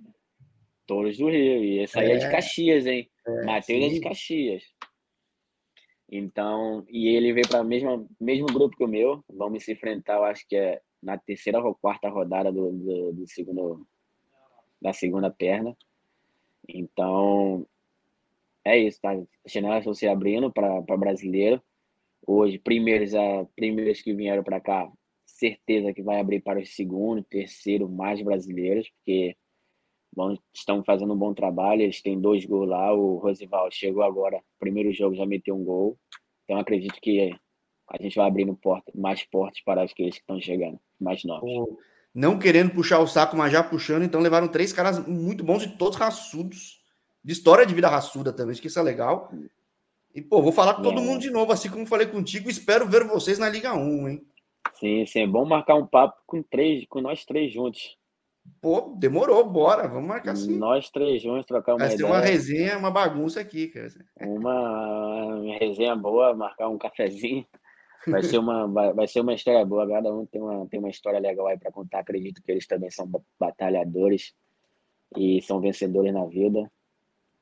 Todos 0.87 1.17
do 1.17 1.31
Rio. 1.31 1.65
E 1.65 1.79
esse 1.79 1.99
aí 1.99 2.11
é, 2.11 2.15
é 2.17 2.19
de 2.19 2.31
Caxias, 2.31 2.85
hein? 2.85 3.09
É, 3.27 3.45
Matheus 3.47 3.87
é 3.87 3.89
de 3.89 4.01
Caxias. 4.01 4.63
Então, 6.11 6.85
e 6.89 7.09
ele 7.09 7.33
veio 7.33 7.49
para 7.49 7.61
o 7.63 7.65
mesmo, 7.65 8.09
mesmo 8.21 8.47
grupo 8.47 8.77
que 8.77 8.85
o 8.85 8.89
meu. 8.89 9.25
Vamos 9.29 9.65
se 9.65 9.73
enfrentar, 9.73 10.17
eu 10.17 10.25
acho 10.25 10.47
que 10.49 10.57
é 10.57 10.81
na 11.01 11.17
terceira 11.17 11.63
ou 11.63 11.75
quarta 11.75 12.09
rodada 12.09 12.51
do, 12.51 12.73
do, 12.73 13.13
do 13.13 13.27
segundo, 13.29 13.87
da 14.83 14.93
segunda 14.93 15.31
perna. 15.31 15.77
Então, 16.69 17.65
é 18.65 18.77
isso, 18.77 19.01
tá? 19.01 19.13
As 19.13 19.53
janelas 19.53 19.79
estão 19.79 19.95
se 19.95 20.09
abrindo 20.09 20.53
para 20.53 20.97
brasileiro. 20.97 21.63
Hoje, 22.27 22.59
primeiros, 22.59 23.15
a, 23.15 23.47
primeiros 23.55 24.03
que 24.03 24.13
vieram 24.13 24.43
para 24.43 24.61
cá, 24.61 24.91
certeza 25.25 25.93
que 25.93 26.03
vai 26.03 26.21
abrir 26.21 26.41
para 26.41 26.61
o 26.61 26.67
segundo, 26.67 27.23
terceiro, 27.23 27.89
mais 27.89 28.21
brasileiros, 28.21 28.91
porque 28.91 29.37
bom, 30.15 30.37
estão 30.53 30.83
fazendo 30.83 31.13
um 31.13 31.17
bom 31.17 31.33
trabalho, 31.33 31.83
eles 31.83 32.03
têm 32.03 32.21
dois 32.21 32.45
gols 32.45 32.69
lá, 32.69 32.93
o 32.93 33.17
Rosival 33.17 33.71
chegou 33.71 34.03
agora, 34.03 34.43
primeiro 34.59 34.93
jogo 34.93 35.15
já 35.15 35.25
meteu 35.25 35.55
um 35.55 35.65
gol, 35.65 35.97
então 36.45 36.59
acredito 36.59 37.01
que 37.01 37.33
a 37.89 38.03
gente 38.03 38.17
vai 38.17 38.27
abrindo 38.27 38.55
porta, 38.55 38.93
mais 38.95 39.25
portas 39.25 39.61
para 39.63 39.83
aqueles 39.83 40.15
que 40.15 40.21
estão 40.21 40.41
chegando, 40.41 40.79
mais 41.01 41.25
novos. 41.25 41.77
Não 42.15 42.39
querendo 42.39 42.73
puxar 42.73 42.99
o 42.99 43.07
saco, 43.07 43.37
mas 43.37 43.53
já 43.53 43.63
puxando, 43.63 44.03
então 44.03 44.21
levaram 44.21 44.49
três 44.49 44.73
caras 44.73 45.05
muito 45.07 45.45
bons 45.45 45.63
e 45.65 45.77
todos 45.77 45.99
raçudos, 45.99 46.81
de 47.23 47.33
história 47.33 47.67
de 47.67 47.75
vida 47.75 47.89
raçuda 47.89 48.33
também, 48.33 48.53
acho 48.53 48.61
que 48.61 48.69
isso 48.69 48.79
é 48.79 48.83
legal. 48.83 49.33
E, 50.15 50.21
pô, 50.21 50.43
vou 50.43 50.51
falar 50.51 50.75
com 50.75 50.83
todo 50.83 51.01
é. 51.01 51.05
mundo 51.05 51.21
de 51.21 51.31
novo, 51.31 51.53
assim 51.53 51.71
como 51.71 51.87
falei 51.87 52.07
contigo, 52.07 52.51
espero 52.51 52.89
ver 52.89 53.05
vocês 53.05 53.39
na 53.39 53.49
Liga 53.49 53.75
1, 53.75 54.09
hein? 54.09 54.27
Sim, 54.75 55.07
sim, 55.07 55.21
é 55.21 55.27
bom 55.27 55.45
marcar 55.45 55.77
um 55.77 55.87
papo 55.87 56.21
com 56.27 56.43
três, 56.43 56.87
com 56.89 57.01
nós 57.01 57.25
três 57.25 57.53
juntos. 57.53 57.97
Pô, 58.61 58.95
demorou, 58.99 59.49
bora, 59.49 59.89
vamos 59.89 60.09
marcar 60.09 60.37
sim. 60.37 60.59
Nós 60.59 60.91
três 60.91 61.23
juntos, 61.23 61.47
trocar 61.47 61.73
uma 61.73 61.87
Vai 61.87 61.95
ideia. 61.95 62.09
Vai 62.09 62.21
ser 62.21 62.27
uma 62.27 62.31
resenha, 62.31 62.79
uma 62.79 62.91
bagunça 62.91 63.41
aqui, 63.41 63.69
cara. 63.69 63.89
Uma 64.21 65.59
resenha 65.59 65.97
boa, 65.97 66.35
marcar 66.35 66.69
um 66.69 66.77
cafezinho. 66.77 67.47
Vai 68.07 68.23
ser 68.23 68.39
uma, 68.39 68.67
vai, 68.67 68.93
vai 68.93 69.09
ser 69.09 69.21
uma 69.21 69.33
história 69.33 69.65
boa. 69.65 69.89
Cada 69.89 70.13
um 70.13 70.27
tem 70.27 70.43
uma, 70.43 70.67
tem 70.69 70.79
uma 70.79 70.91
história 70.91 71.19
legal 71.19 71.47
aí 71.47 71.59
para 71.59 71.73
contar. 71.73 72.01
Acredito 72.01 72.43
que 72.43 72.51
eles 72.53 72.67
também 72.67 72.91
são 72.91 73.11
batalhadores 73.39 74.35
e 75.17 75.41
são 75.43 75.61
vencedores 75.61 76.13
na 76.13 76.27
vida. 76.27 76.71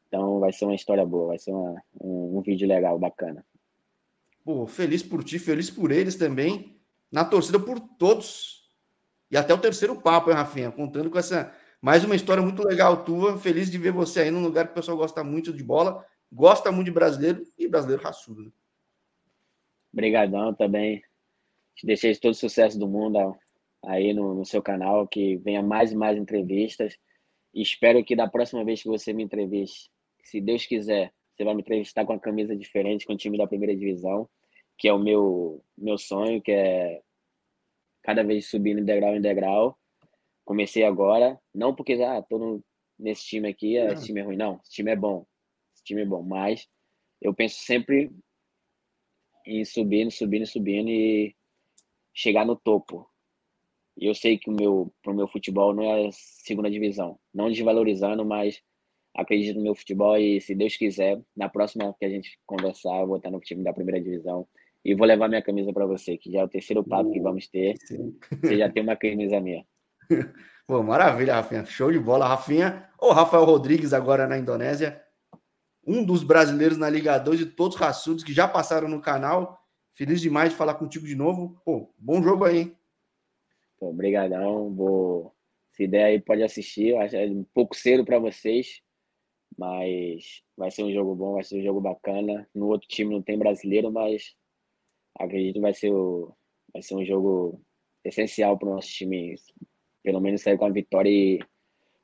Então 0.07 0.39
vai 0.41 0.53
ser 0.53 0.65
uma 0.65 0.75
história 0.75 1.05
boa, 1.05 1.29
vai 1.29 1.39
ser 1.39 1.53
uma, 1.53 1.83
um, 2.01 2.39
um 2.39 2.43
vídeo 2.43 2.67
legal, 2.67 2.99
bacana. 2.99 3.45
Pô, 4.45 4.67
feliz 4.67 5.03
por 5.03 5.23
ti, 5.23 5.39
feliz 5.39 5.69
por 5.69 5.91
eles 5.91 6.15
também. 6.15 6.81
Na 7.11 7.25
torcida 7.25 7.59
por 7.59 7.81
todos 7.81 8.58
e 9.31 9.37
até 9.37 9.53
o 9.53 9.59
terceiro 9.59 10.01
papo, 10.01 10.31
hein, 10.31 10.37
Rafinha? 10.37 10.71
Contando 10.71 11.11
com 11.11 11.19
essa 11.19 11.55
mais 11.81 12.05
uma 12.05 12.17
história 12.17 12.43
muito 12.43 12.67
legal 12.67 13.05
tua. 13.05 13.39
Feliz 13.39 13.71
de 13.71 13.79
ver 13.79 13.93
você 13.93 14.21
aí 14.21 14.31
num 14.31 14.43
lugar 14.43 14.67
que 14.67 14.73
o 14.73 14.75
pessoal 14.75 14.97
gosta 14.97 15.23
muito 15.23 15.53
de 15.53 15.63
bola, 15.63 16.05
gosta 16.33 16.73
muito 16.73 16.87
de 16.87 16.93
brasileiro 16.93 17.45
e 17.59 17.69
brasileiro 17.69 18.03
raçudo. 18.03 18.45
Né? 18.45 18.51
Obrigadão 19.93 20.55
também. 20.55 21.03
Te 21.75 21.87
deixei 21.87 22.15
todo 22.17 22.33
o 22.33 22.35
sucesso 22.35 22.79
do 22.79 22.89
mundo 22.89 23.37
aí 23.85 24.13
no, 24.13 24.35
no, 24.35 24.45
seu 24.45 24.63
canal, 24.63 25.07
que 25.07 25.37
venha 25.37 25.63
mais 25.63 25.93
e 25.93 25.97
mais 25.97 26.19
entrevistas. 26.19 26.97
E 27.55 27.63
espero 27.63 28.03
que 28.05 28.17
da 28.17 28.27
próxima 28.27 28.65
vez 28.65 28.83
que 28.83 28.89
você 28.89 29.13
me 29.13 29.23
entreviste, 29.23 29.91
se 30.23 30.41
Deus 30.41 30.67
quiser, 30.67 31.13
você 31.37 31.45
vai 31.45 31.55
me 31.55 31.61
entrevistar 31.61 32.05
com 32.05 32.13
uma 32.13 32.19
camisa 32.19 32.57
diferente, 32.57 33.07
com 33.07 33.13
o 33.13 33.17
time 33.17 33.39
da 33.39 33.47
primeira 33.47 33.77
divisão, 33.77 34.29
que 34.77 34.89
é 34.89 34.93
o 34.93 34.99
meu, 34.99 35.63
meu 35.77 35.97
sonho, 35.97 36.43
que 36.43 36.51
é 36.51 37.01
cada 38.09 38.25
vez 38.25 38.49
subindo 38.49 38.83
degrau 38.83 39.15
em 39.15 39.21
degrau. 39.21 39.79
Comecei 40.43 40.83
agora, 40.83 41.39
não 41.55 41.75
porque 41.75 41.93
ah, 42.03 42.23
tô 42.23 42.65
nesse 42.99 43.23
time 43.27 43.51
aqui, 43.51 43.77
esse 43.77 44.07
time 44.07 44.21
é 44.21 44.23
ruim, 44.23 44.37
não. 44.37 44.59
Esse 44.65 44.77
time 44.77 44.93
é 44.93 44.97
bom, 44.97 45.27
esse 45.75 45.85
time 45.85 46.01
é 46.01 46.07
bom, 46.07 46.23
mas 46.23 46.67
eu 47.21 47.35
penso 47.35 47.59
sempre 47.59 48.11
em 49.45 49.63
subindo, 49.63 50.11
subindo, 50.11 50.47
subindo 50.47 50.89
e 50.89 51.37
chegar 52.15 52.47
no 52.47 52.57
topo. 52.57 53.07
E 53.95 54.07
eu 54.07 54.15
sei 54.15 54.39
que 54.39 54.49
o 54.49 54.55
meu, 54.55 54.91
pro 55.03 55.13
meu 55.13 55.29
futebol 55.29 55.75
não 55.75 55.83
é 55.83 56.09
segunda 56.11 56.71
divisão, 56.71 57.21
não 57.35 57.51
desvalorizando, 57.51 58.25
mas 58.25 58.59
acredito 59.15 59.57
no 59.57 59.65
meu 59.65 59.75
futebol 59.75 60.17
e 60.17 60.41
se 60.41 60.55
Deus 60.55 60.79
quiser, 60.79 61.21
na 61.37 61.51
próxima 61.51 61.95
que 61.99 62.07
a 62.07 62.09
gente 62.09 62.39
conversar, 62.47 63.03
eu 63.03 63.07
vou 63.07 63.19
estar 63.19 63.31
no 63.31 63.39
time 63.39 63.63
da 63.63 63.75
primeira 63.75 64.01
divisão 64.01 64.49
e 64.85 64.95
vou 64.95 65.07
levar 65.07 65.29
minha 65.29 65.43
camisa 65.43 65.73
para 65.73 65.87
você, 65.87 66.17
que 66.17 66.31
já 66.31 66.41
é 66.41 66.45
o 66.45 66.49
terceiro 66.49 66.85
papo 66.85 67.11
que 67.11 67.21
vamos 67.21 67.49
ter. 67.49 67.77
Sim. 67.79 68.17
Você 68.41 68.57
já 68.57 68.71
tem 68.71 68.83
uma 68.83 68.97
camisa 68.97 69.41
minha. 69.41 69.65
Pô, 70.67 70.83
maravilha, 70.83 71.35
Rafinha. 71.35 71.65
Show 71.65 71.91
de 71.91 71.99
bola, 71.99 72.29
Rafinha. 72.29 72.89
O 73.01 73.11
Rafael 73.13 73.45
Rodrigues 73.45 73.93
agora 73.93 74.27
na 74.27 74.39
Indonésia. 74.39 75.03
Um 75.87 76.05
dos 76.05 76.23
brasileiros 76.23 76.77
na 76.77 76.91
Liga 76.91 77.19
2 77.19 77.41
e 77.41 77.47
todos 77.47 77.77
raçudos 77.77 78.23
que 78.23 78.33
já 78.33 78.47
passaram 78.47 78.89
no 78.89 79.01
canal. 79.01 79.59
Feliz 79.95 80.21
demais 80.21 80.51
de 80.51 80.57
falar 80.57 80.75
contigo 80.75 81.07
de 81.07 81.15
novo. 81.15 81.61
Pô, 81.65 81.93
bom 81.99 82.23
jogo 82.23 82.45
aí, 82.45 82.59
hein? 82.59 82.77
Pô, 83.79 83.89
obrigadão. 83.89 84.75
Vou... 84.75 85.35
Se 85.73 85.87
der 85.87 86.05
aí, 86.05 86.21
pode 86.21 86.43
assistir. 86.43 86.97
Acho 86.97 87.17
é 87.17 87.27
um 87.27 87.45
pouco 87.55 87.75
cedo 87.75 88.05
para 88.05 88.19
vocês, 88.19 88.83
mas 89.57 90.43
vai 90.57 90.71
ser 90.71 90.83
um 90.83 90.93
jogo 90.93 91.15
bom, 91.15 91.35
vai 91.35 91.45
ser 91.45 91.59
um 91.59 91.63
jogo 91.63 91.81
bacana. 91.81 92.49
No 92.55 92.67
outro 92.67 92.89
time 92.89 93.15
não 93.15 93.23
tem 93.23 93.39
brasileiro, 93.39 93.91
mas 93.91 94.35
acredito 95.19 95.55
que 95.55 95.61
vai 95.61 95.75
ser, 95.75 95.93
o, 95.93 96.33
vai 96.73 96.83
ser 96.83 96.95
um 96.95 97.05
jogo 97.05 97.61
essencial 98.05 98.59
para 98.59 98.69
o 98.69 98.75
nosso 98.75 98.89
time, 98.89 99.35
pelo 100.03 100.21
menos 100.21 100.43
sair 100.43 100.57
com 100.57 100.65
a 100.65 100.71
vitória 100.71 101.11
e 101.11 101.41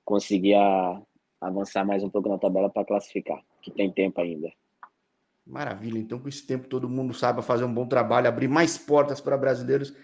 conseguir 0.05 0.55
a, 0.55 1.00
avançar 1.40 1.85
mais 1.85 2.03
um 2.03 2.11
pouco 2.11 2.29
na 2.29 2.38
tabela 2.38 2.70
para 2.70 2.85
classificar, 2.85 3.42
que 3.62 3.70
tem 3.70 3.90
tempo 3.90 4.20
ainda. 4.20 4.53
Maravilha, 5.46 5.98
então 5.98 6.18
com 6.18 6.29
esse 6.29 6.46
tempo 6.46 6.68
todo 6.68 6.88
mundo 6.88 7.12
saiba 7.12 7.42
fazer 7.42 7.64
um 7.64 7.72
bom 7.72 7.87
trabalho, 7.87 8.29
abrir 8.29 8.48
mais 8.48 8.79
portas 8.79 9.20
para 9.20 9.37
brasileiros 9.37 9.94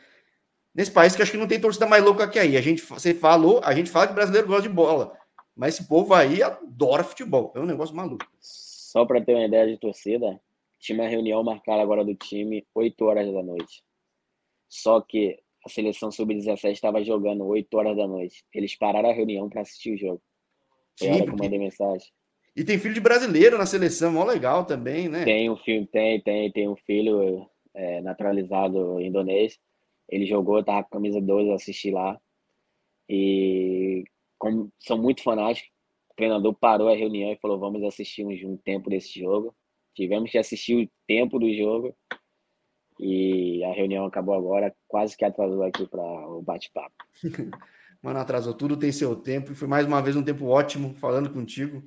nesse 0.74 0.90
país 0.90 1.16
que 1.16 1.22
acho 1.22 1.32
que 1.32 1.38
não 1.38 1.48
tem 1.48 1.60
torcida 1.60 1.86
mais 1.86 2.04
louca 2.04 2.28
que 2.28 2.38
aí. 2.38 2.56
A 2.56 2.60
gente, 2.60 2.82
você 2.82 3.14
falou, 3.14 3.60
a 3.64 3.74
gente 3.74 3.90
fala 3.90 4.06
que 4.06 4.12
brasileiro 4.12 4.46
gosta 4.46 4.62
de 4.62 4.68
bola, 4.68 5.16
mas 5.56 5.74
esse 5.74 5.88
povo 5.88 6.12
aí 6.12 6.42
adora 6.42 7.02
futebol. 7.02 7.52
É 7.56 7.60
um 7.60 7.66
negócio 7.66 7.96
maluco. 7.96 8.26
Só 8.38 9.06
para 9.06 9.20
ter 9.20 9.34
uma 9.34 9.44
ideia 9.44 9.66
de 9.66 9.78
torcida, 9.78 10.38
tinha 10.80 10.98
uma 10.98 11.08
reunião 11.08 11.44
marcada 11.44 11.82
agora 11.82 12.04
do 12.04 12.14
time 12.14 12.66
8 12.74 13.04
horas 13.04 13.32
da 13.32 13.42
noite. 13.42 13.84
Só 14.68 15.00
que 15.00 15.38
a 15.64 15.68
seleção 15.68 16.10
sub-17 16.10 16.72
estava 16.72 17.04
jogando 17.04 17.44
8 17.44 17.72
horas 17.76 17.96
da 17.96 18.06
noite. 18.06 18.42
Eles 18.54 18.74
pararam 18.74 19.10
a 19.10 19.12
reunião 19.12 19.48
para 19.48 19.60
assistir 19.60 19.94
o 19.94 19.98
jogo. 19.98 20.22
Foi 20.98 21.08
Sim, 21.08 21.14
hora 21.14 21.24
que 21.24 21.30
eu 21.30 21.36
mandei 21.36 21.58
mensagem. 21.58 22.08
E 22.56 22.64
tem 22.64 22.78
filho 22.78 22.94
de 22.94 23.00
brasileiro 23.00 23.58
na 23.58 23.66
seleção, 23.66 24.12
mó 24.12 24.24
legal 24.24 24.64
também, 24.64 25.08
né? 25.08 25.24
Tem 25.24 25.50
um 25.50 25.56
filho, 25.56 25.86
tem, 25.86 26.20
tem, 26.20 26.50
tem 26.50 26.68
um 26.68 26.76
filho 26.76 27.48
é, 27.74 28.00
naturalizado 28.00 29.00
indonês. 29.00 29.58
Ele 30.08 30.26
jogou, 30.26 30.64
tava 30.64 30.82
com 30.82 30.88
a 30.88 30.90
camisa 30.92 31.20
12, 31.20 31.48
eu 31.48 31.54
assisti 31.54 31.90
lá. 31.90 32.18
E 33.08 34.04
como 34.38 34.72
são 34.80 34.96
muito 34.96 35.22
fanáticos, 35.22 35.70
o 36.10 36.14
treinador 36.14 36.54
parou 36.54 36.88
a 36.88 36.96
reunião 36.96 37.30
e 37.30 37.36
falou: 37.36 37.58
vamos 37.58 37.82
assistir 37.84 38.24
um, 38.24 38.52
um 38.52 38.56
tempo 38.56 38.90
desse 38.90 39.20
jogo. 39.20 39.54
Tivemos 39.94 40.30
que 40.30 40.38
assistir 40.38 40.76
o 40.76 40.90
tempo 41.06 41.38
do 41.38 41.52
jogo. 41.54 41.94
E 42.98 43.64
a 43.64 43.72
reunião 43.72 44.04
acabou 44.04 44.34
agora, 44.34 44.74
quase 44.86 45.16
que 45.16 45.24
atrasou 45.24 45.62
aqui 45.62 45.86
para 45.86 46.02
o 46.02 46.42
bate-papo. 46.42 46.94
Mano, 48.02 48.18
atrasou 48.18 48.54
tudo, 48.54 48.76
tem 48.76 48.92
seu 48.92 49.16
tempo. 49.16 49.52
E 49.52 49.54
foi 49.54 49.68
mais 49.68 49.86
uma 49.86 50.02
vez 50.02 50.16
um 50.16 50.22
tempo 50.22 50.46
ótimo 50.46 50.94
falando 50.94 51.30
contigo. 51.30 51.82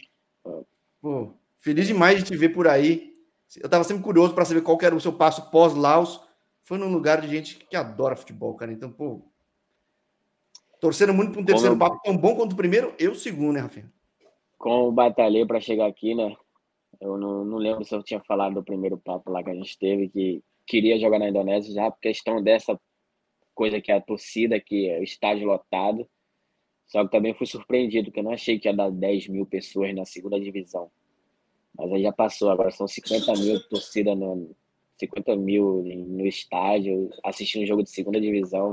Pô, 1.01 1.33
feliz 1.59 1.87
demais 1.87 2.19
de 2.19 2.25
te 2.25 2.37
ver 2.37 2.49
por 2.49 2.67
aí. 2.67 3.13
Eu 3.61 3.69
tava 3.69 3.83
sempre 3.83 4.03
curioso 4.03 4.33
para 4.33 4.45
saber 4.45 4.61
qual 4.61 4.77
era 4.81 4.95
o 4.95 5.01
seu 5.01 5.13
passo 5.13 5.51
pós-Laos 5.51 6.21
foi 6.63 6.77
num 6.77 6.91
lugar 6.91 7.21
de 7.21 7.27
gente 7.27 7.57
que 7.57 7.75
adora 7.75 8.15
futebol, 8.15 8.55
cara. 8.55 8.71
Então, 8.71 8.91
pô, 8.91 9.21
torcendo 10.79 11.13
muito 11.13 11.31
para 11.31 11.41
um 11.41 11.45
terceiro 11.45 11.77
Como... 11.77 11.89
papo 11.89 12.01
tão 12.03 12.17
bom 12.17 12.35
quanto 12.35 12.53
o 12.53 12.57
primeiro 12.57 12.93
e 12.97 13.07
o 13.07 13.15
segundo, 13.15 13.53
né, 13.53 13.59
Rafinha? 13.59 13.91
Como 14.57 14.91
batalhei 14.91 15.45
para 15.45 15.59
chegar 15.59 15.87
aqui, 15.87 16.15
né? 16.15 16.35
Eu 16.99 17.17
não, 17.17 17.43
não 17.43 17.57
lembro 17.57 17.83
se 17.83 17.95
eu 17.95 18.03
tinha 18.03 18.19
falado 18.21 18.55
do 18.55 18.63
primeiro 18.63 18.97
papo 18.97 19.31
lá 19.31 19.43
que 19.43 19.49
a 19.49 19.55
gente 19.55 19.77
teve, 19.77 20.09
que 20.09 20.43
queria 20.65 20.99
jogar 20.99 21.19
na 21.19 21.29
Indonésia 21.29 21.73
já 21.73 21.91
por 21.91 21.99
questão 21.99 22.41
dessa 22.41 22.79
coisa 23.53 23.81
que 23.81 23.91
é 23.91 23.95
a 23.95 24.01
torcida, 24.01 24.59
que 24.59 24.89
é 24.89 24.99
o 24.99 25.03
estádio 25.03 25.47
lotado. 25.47 26.07
Só 26.87 27.03
que 27.03 27.11
também 27.11 27.33
fui 27.33 27.47
surpreendido, 27.47 28.05
porque 28.05 28.19
eu 28.19 28.23
não 28.23 28.33
achei 28.33 28.59
que 28.59 28.67
ia 28.67 28.73
dar 28.73 28.91
10 28.91 29.27
mil 29.27 29.45
pessoas 29.45 29.93
na 29.95 30.05
segunda 30.05 30.39
divisão. 30.39 30.91
Mas 31.75 31.91
aí 31.91 32.03
já 32.03 32.11
passou, 32.11 32.49
agora 32.49 32.71
são 32.71 32.87
50 32.87 33.33
mil 33.33 33.67
torcida 33.67 34.13
no, 34.13 34.55
50 34.99 35.35
mil 35.35 35.83
no 35.83 36.25
estádio, 36.25 37.09
assistindo 37.23 37.63
um 37.63 37.65
jogo 37.65 37.83
de 37.83 37.89
segunda 37.89 38.21
divisão. 38.21 38.71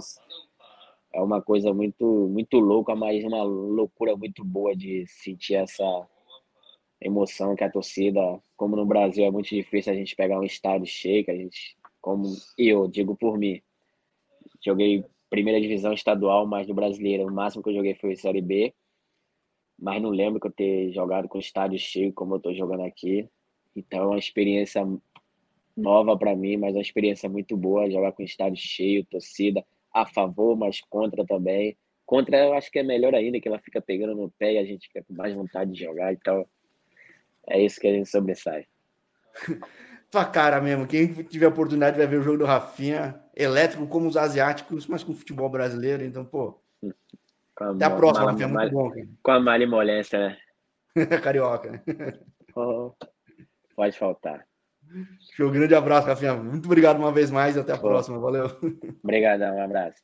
É 1.12 1.20
uma 1.20 1.40
coisa 1.40 1.72
muito, 1.72 2.04
muito 2.28 2.58
louca, 2.58 2.94
mas 2.94 3.24
uma 3.24 3.42
loucura 3.42 4.16
muito 4.16 4.44
boa 4.44 4.76
de 4.76 5.04
sentir 5.06 5.54
essa 5.54 6.06
emoção 7.00 7.56
que 7.56 7.64
a 7.64 7.70
torcida, 7.70 8.20
como 8.56 8.76
no 8.76 8.84
Brasil 8.84 9.24
é 9.24 9.30
muito 9.30 9.48
difícil 9.48 9.92
a 9.92 9.96
gente 9.96 10.14
pegar 10.14 10.38
um 10.38 10.44
estádio 10.44 10.86
cheio, 10.86 11.24
a 11.28 11.34
gente, 11.34 11.76
como 12.00 12.36
eu 12.58 12.86
digo 12.86 13.16
por 13.16 13.38
mim, 13.38 13.62
joguei 14.64 15.04
primeira 15.30 15.60
divisão 15.60 15.92
estadual, 15.92 16.46
mas 16.46 16.66
no 16.66 16.74
brasileiro, 16.74 17.26
o 17.26 17.32
máximo 17.32 17.62
que 17.62 17.70
eu 17.70 17.74
joguei 17.74 17.94
foi 17.94 18.16
Série 18.16 18.42
B, 18.42 18.74
mas 19.78 20.02
não 20.02 20.10
lembro 20.10 20.38
que 20.38 20.46
eu 20.46 20.52
ter 20.52 20.92
jogado 20.92 21.28
com 21.28 21.38
estádio 21.38 21.78
cheio 21.78 22.12
como 22.12 22.34
eu 22.34 22.36
estou 22.36 22.54
jogando 22.54 22.82
aqui. 22.82 23.26
Então 23.74 24.02
é 24.02 24.06
uma 24.08 24.18
experiência 24.18 24.86
nova 25.76 26.18
para 26.18 26.36
mim, 26.36 26.56
mas 26.56 26.74
uma 26.74 26.82
experiência 26.82 27.28
muito 27.28 27.56
boa, 27.56 27.90
jogar 27.90 28.12
com 28.12 28.22
estádio 28.22 28.60
cheio, 28.60 29.06
torcida 29.06 29.64
a 29.92 30.04
favor, 30.04 30.56
mas 30.56 30.80
contra 30.82 31.24
também. 31.24 31.76
Contra 32.04 32.44
eu 32.44 32.52
acho 32.52 32.70
que 32.70 32.80
é 32.80 32.82
melhor 32.82 33.14
ainda, 33.14 33.40
que 33.40 33.48
ela 33.48 33.58
fica 33.58 33.80
pegando 33.80 34.14
no 34.14 34.30
pé 34.32 34.54
e 34.54 34.58
a 34.58 34.64
gente 34.64 34.88
fica 34.88 35.02
com 35.04 35.14
mais 35.14 35.34
vontade 35.34 35.72
de 35.72 35.80
jogar, 35.80 36.12
então 36.12 36.44
é 37.48 37.60
isso 37.60 37.80
que 37.80 37.86
a 37.86 37.92
gente 37.92 38.08
sobressai. 38.08 38.66
Tua 40.10 40.24
cara 40.24 40.60
mesmo, 40.60 40.88
quem 40.88 41.12
tiver 41.22 41.46
oportunidade 41.46 41.96
vai 41.96 42.06
ver 42.06 42.16
o 42.16 42.22
jogo 42.22 42.38
do 42.38 42.44
Rafinha, 42.44 43.22
elétrico 43.34 43.86
como 43.86 44.08
os 44.08 44.16
asiáticos, 44.16 44.88
mas 44.88 45.04
com 45.04 45.14
futebol 45.14 45.48
brasileiro, 45.48 46.04
então, 46.04 46.24
pô. 46.24 46.60
A 47.60 47.72
Até 47.72 47.84
a 47.84 47.90
próxima, 47.90 48.30
Rafinha, 48.30 48.48
muito 48.48 48.72
bom. 48.72 48.90
Cara. 48.90 49.08
Com 49.22 49.30
a 49.32 49.40
malemolência, 49.40 50.18
né? 50.18 50.38
Carioca, 51.22 51.72
né? 51.72 51.82
Oh, 52.56 52.94
pode 53.76 53.98
faltar. 53.98 54.46
Show, 55.36 55.50
grande 55.50 55.74
abraço, 55.74 56.06
Rafinha. 56.06 56.34
Muito 56.34 56.64
obrigado 56.64 56.98
uma 56.98 57.12
vez 57.12 57.30
mais 57.30 57.56
e 57.56 57.60
até 57.60 57.74
a 57.74 57.78
próxima. 57.78 58.18
Valeu. 58.18 58.46
Obrigadão, 59.04 59.56
um 59.56 59.62
abraço. 59.62 60.02